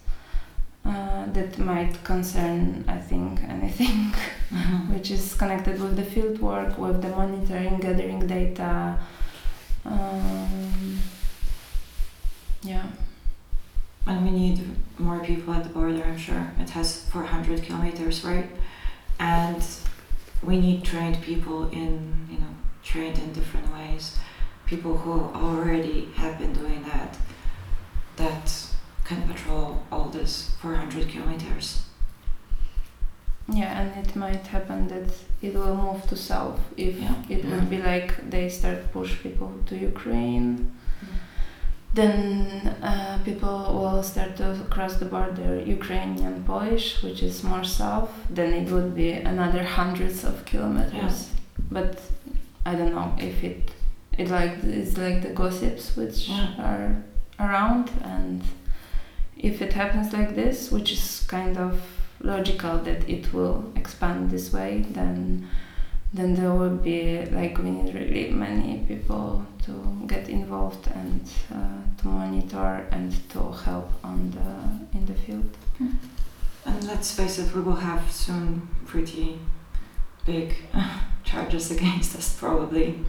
[0.86, 4.14] uh, that might concern I think anything
[4.52, 4.94] Mm-hmm.
[4.94, 9.00] which is connected with the field work, with the monitoring, gathering data.
[9.86, 11.00] Um,
[12.62, 12.86] yeah.
[14.06, 14.60] And we need
[15.00, 16.52] more people at the border, I'm sure.
[16.60, 18.50] It has 400 kilometers, right?
[19.20, 19.64] And
[20.44, 22.54] we need trained people in, you know,
[22.84, 24.18] trained in different ways.
[24.72, 25.14] People who
[25.46, 27.18] already have been doing that,
[28.16, 28.46] that
[29.04, 31.68] can patrol all this 400 kilometers.
[33.50, 35.10] Yeah, and it might happen that
[35.42, 37.16] it will move to south if Yeah.
[37.34, 37.50] it Yeah.
[37.52, 40.72] would be like they start push people to Ukraine.
[41.94, 42.14] Then
[42.82, 48.12] uh, people will start to cross the border Ukrainian Polish, which is more south.
[48.38, 51.18] Then it would be another hundreds of kilometers.
[51.78, 51.92] But
[52.66, 53.64] I don't know if it
[54.18, 56.56] it like it's like the gossips which Yeah.
[56.60, 57.04] are
[57.40, 58.42] around, and
[59.38, 61.82] if it happens like this, which is kind of
[62.22, 65.48] logical that it will expand this way, then
[66.14, 69.72] then there will be like we need really many people to
[70.08, 71.22] get involved and
[71.54, 75.50] uh, to monitor and to help on the in the field.
[76.66, 79.40] And let's face it, we will have soon pretty
[80.26, 80.54] big
[81.24, 83.00] charges against us, probably.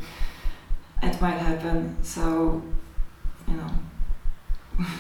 [1.03, 2.63] It might happen, so,
[3.49, 3.71] you know.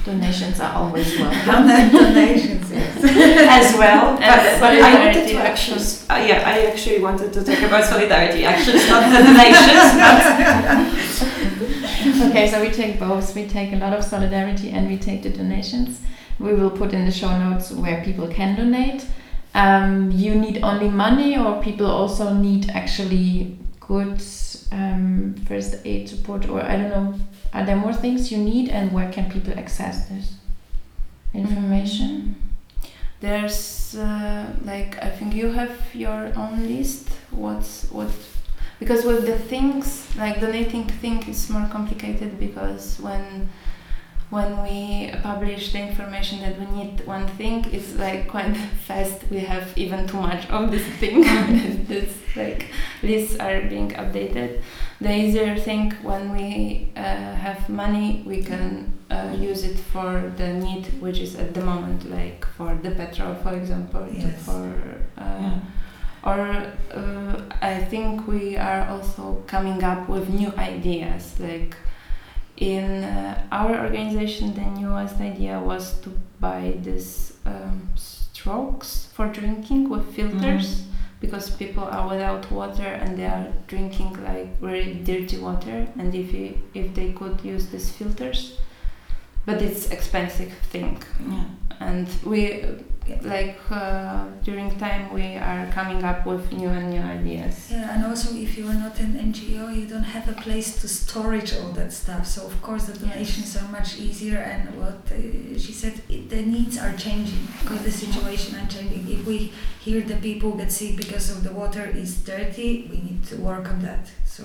[0.04, 1.66] Donations are always welcome.
[1.92, 2.96] Donations, yes.
[3.04, 4.16] as well.
[4.16, 5.80] But, but I wanted to actually,
[6.10, 11.32] uh, yeah, I actually wanted to talk about solidarity actions, not the donations.
[12.02, 13.34] Okay, so we take both.
[13.34, 16.00] We take a lot of solidarity and we take the donations.
[16.38, 19.06] We will put in the show notes where people can donate.
[19.54, 24.20] Um, you need only money, or people also need actually good
[24.72, 27.14] um, first aid support, or I don't know.
[27.52, 30.34] Are there more things you need, and where can people access this
[31.34, 32.36] information?
[33.20, 37.08] There's uh, like I think you have your own list.
[37.30, 38.10] What's what?
[38.80, 43.48] Because with the things like donating thing is more complicated because when
[44.36, 48.56] when we publish the information that we need one thing, it's like quite
[48.88, 49.18] fast.
[49.30, 51.22] We have even too much of this thing.
[51.98, 52.60] it's like
[53.02, 54.50] lists are being updated.
[55.00, 58.66] The easier thing when we uh, have money, we can
[59.10, 63.34] uh, use it for the need, which is at the moment, like for the petrol,
[63.44, 64.44] for example, Yes.
[64.46, 64.62] for.
[65.18, 65.58] Uh, Yeah.
[66.24, 66.40] Or
[67.00, 71.34] uh, I think we are also coming up with new ideas.
[71.40, 71.74] Like
[72.62, 76.10] in uh, our organization, the newest idea was to
[76.40, 80.84] buy these um, strokes for drinking with filters
[81.20, 85.86] because people are without water and they are drinking like very dirty water.
[85.98, 88.58] And if you, if they could use these filters,
[89.46, 91.44] but it's expensive thing Yeah.
[91.80, 92.42] and we
[93.22, 98.04] like uh, during time we are coming up with new and new ideas Yeah, and
[98.04, 101.72] also if you are not an NGO, you don't have a place to storage all
[101.72, 102.26] that stuff.
[102.26, 104.38] So of course the donations are much easier.
[104.38, 109.08] And what uh, she said, it, the needs are changing because the situation are changing.
[109.08, 113.24] If we hear the people get sick because of the water is dirty, we need
[113.26, 114.10] to work on that.
[114.24, 114.44] So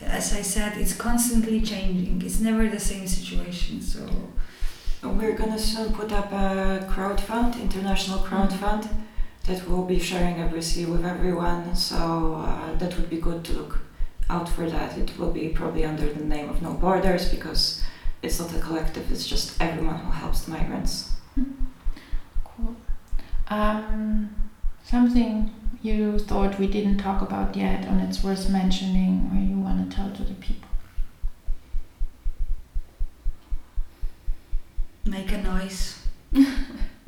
[0.00, 2.22] as I said, it's constantly changing.
[2.22, 3.80] It's never the same situation.
[3.80, 4.08] So
[5.02, 8.88] We're gonna soon put up a crowd fund, international crowd fund,
[9.46, 11.74] that we'll be sharing obviously with everyone.
[11.74, 13.80] So uh, that would be good to look
[14.30, 14.96] out for that.
[14.96, 17.82] It will be probably under the name of No Borders because
[18.22, 19.10] it's not a collective.
[19.10, 21.10] It's just everyone who helps the migrants.
[22.44, 22.76] Cool.
[23.48, 24.34] Um,
[24.84, 29.90] something you thought we didn't talk about yet, and it's worth mentioning, or you want
[29.90, 30.68] to tell to the people.
[35.04, 35.98] Make a noise.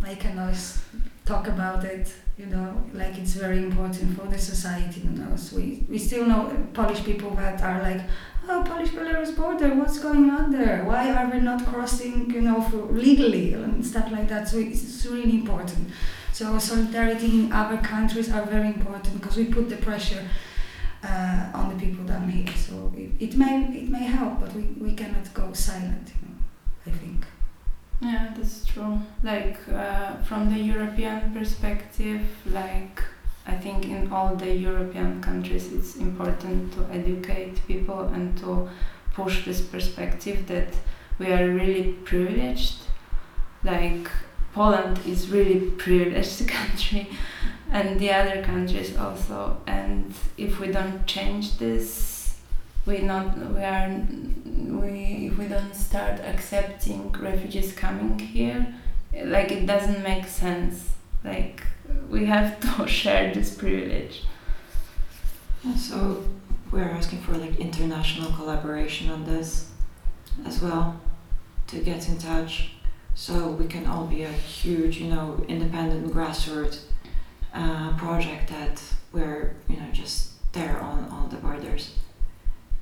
[0.00, 0.82] Make a noise.
[1.24, 5.36] Talk about it you know like it's very important for the society to know.
[5.36, 8.00] So we, we still know polish people that are like
[8.48, 10.84] oh polish belarus border what's going on there?
[10.84, 13.54] Why are we not crossing you know for legally?
[13.54, 14.48] and stuff like that.
[14.48, 15.88] So it's, it's really important.
[16.32, 20.26] So solidarity in other countries are very important because we put the pressure
[21.04, 22.52] uh, on the people down here.
[22.56, 26.34] So it, it may it may help but we, we cannot go silent you know
[26.86, 27.24] i think
[28.00, 29.00] Yeah, that's true.
[29.22, 33.02] Like uh, from the European perspective, like
[33.46, 38.68] I think in all the European countries, it's important to educate people and to
[39.14, 40.74] push this perspective that
[41.18, 42.76] we are really privileged.
[43.62, 44.10] Like
[44.52, 47.08] Poland is really privileged country,
[47.70, 49.56] and the other countries also.
[49.66, 52.13] And if we don't change this,
[52.86, 53.88] we not we are
[54.80, 58.74] we if we don't start accepting refugees coming here.
[59.24, 60.92] Like it doesn't make sense.
[61.22, 61.62] Like
[62.10, 64.24] we have to share this privilege.
[65.62, 66.24] Yeah, so
[66.70, 69.70] we're asking for like international collaboration on this
[70.44, 71.00] as well
[71.68, 72.72] to get in touch.
[73.14, 76.80] So we can all be a huge you know independent grassroots
[77.54, 78.82] uh, project that
[79.12, 81.94] we're you know just there on all the borders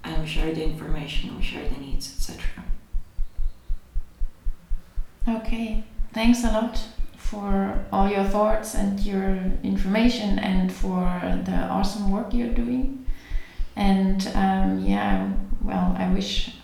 [0.05, 2.64] and we share the information we share the needs etc
[5.28, 6.80] Okay, thanks a lot
[7.16, 11.05] for all your thoughts and your information and for
[11.44, 13.07] the awesome work you're doing.
[13.76, 15.32] And um, yeah,
[15.62, 16.57] well, I wish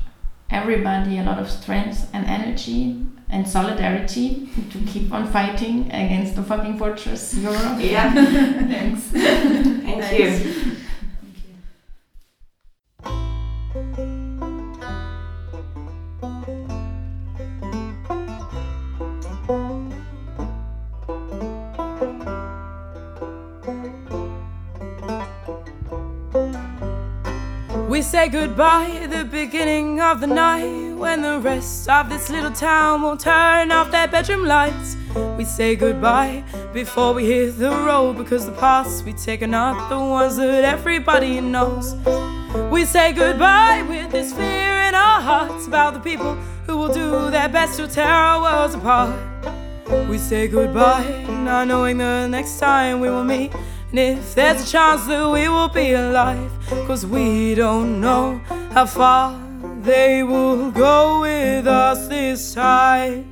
[0.50, 6.42] everybody a lot of strength and energy and solidarity to keep on fighting against the
[6.42, 7.76] fucking fortress Europe.
[7.78, 10.76] yeah thanks thank you Thank you.
[27.98, 32.52] We say goodbye at the beginning of the night when the rest of this little
[32.52, 34.96] town will turn off their bedroom lights.
[35.36, 39.88] We say goodbye before we hit the road because the paths we take are not
[39.88, 41.96] the ones that everybody knows.
[42.70, 46.36] We say goodbye with this fear in our hearts about the people
[46.68, 49.12] who will do their best to tear our worlds apart.
[50.08, 53.52] We say goodbye, not knowing the next time we will meet.
[53.90, 56.50] And if there's a chance that we will be alive,
[56.86, 58.38] cause we don't know
[58.72, 59.34] how far
[59.80, 63.24] they will go with us this time.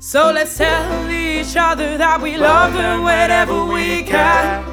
[0.00, 4.64] So let's tell each other that we love them whenever we can.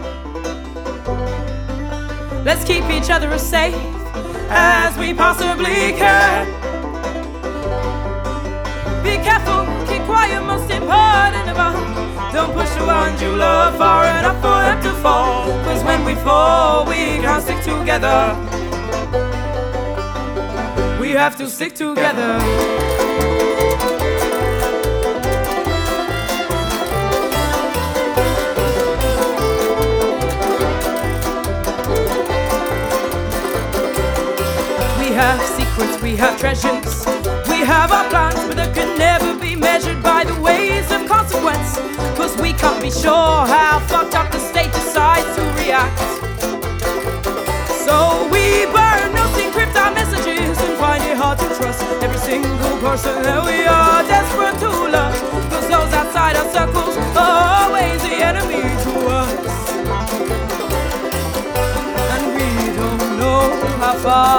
[2.44, 3.76] Let's keep each other as safe
[4.50, 6.48] as we possibly can.
[9.04, 9.66] Be careful,
[10.08, 11.74] quiet, most important of all.
[12.32, 15.48] Don't push the ones you love far enough for them to fall.
[15.66, 18.20] Cause when we fall, we can't stick together.
[21.02, 22.32] We have to stick together.
[35.00, 37.17] We have secrets, we have treasures.
[38.18, 41.78] Plans, but they can never be measured by the ways of consequence.
[42.18, 46.00] Cause we can't be sure how fucked up the state decides to react.
[47.86, 52.76] So we burn notes, encrypt our messages, and find it hard to trust every single
[52.82, 55.14] person that we are desperate to love.
[55.52, 59.62] Cause those outside our circles are always the enemy to us.
[62.14, 62.50] And we
[62.82, 63.42] don't know
[63.78, 64.38] how far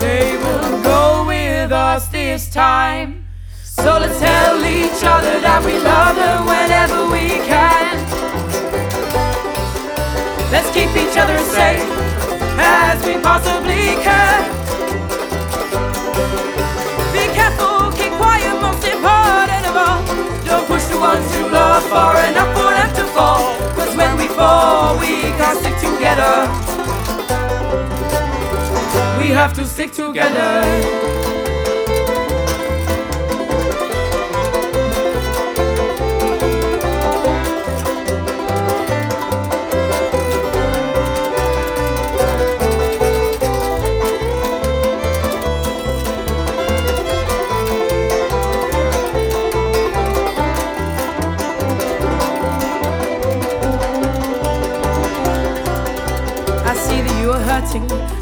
[0.00, 3.19] they will go with us this time.
[3.82, 7.96] So let's tell each other that we love them whenever we can.
[10.52, 11.88] Let's keep each other safe
[12.60, 14.44] as we possibly can.
[17.16, 20.04] Be careful, keep quiet, most important of all.
[20.44, 23.56] Don't push the ones you love far enough for them to fall.
[23.80, 26.52] Cause when we fall, we can't stick together.
[29.16, 31.39] We have to stick together.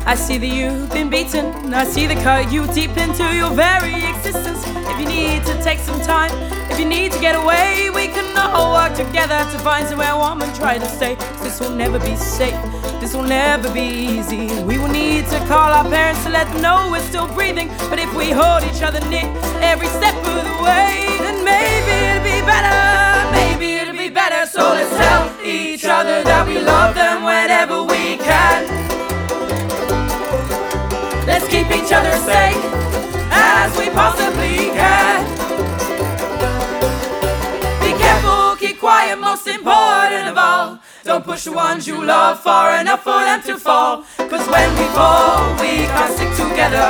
[0.08, 1.74] I see that you've been beaten.
[1.74, 4.64] I see the cut you deep into your very existence.
[4.88, 6.32] If you need to take some time,
[6.72, 10.40] if you need to get away, we can all work together to find somewhere warm
[10.40, 11.16] and try to stay.
[11.44, 12.56] This will never be safe.
[13.02, 13.84] This will never be
[14.16, 14.48] easy.
[14.62, 17.68] We will need to call our parents to let them know we're still breathing.
[17.90, 19.28] But if we hold each other near
[19.60, 22.80] every step of the way, then maybe it'll be better.
[23.36, 24.46] Maybe it'll be better.
[24.46, 28.87] So let's tell each other that we love them whenever we can.
[31.50, 32.62] Keep each other safe
[33.32, 35.24] as we possibly can.
[37.80, 40.78] Be careful, keep quiet, most important of all.
[41.04, 44.04] Don't push the ones you love far enough for them to fall.
[44.18, 46.88] Cause when we fall, we can't stick together.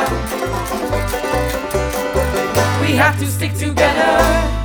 [2.80, 4.57] We have to stick together.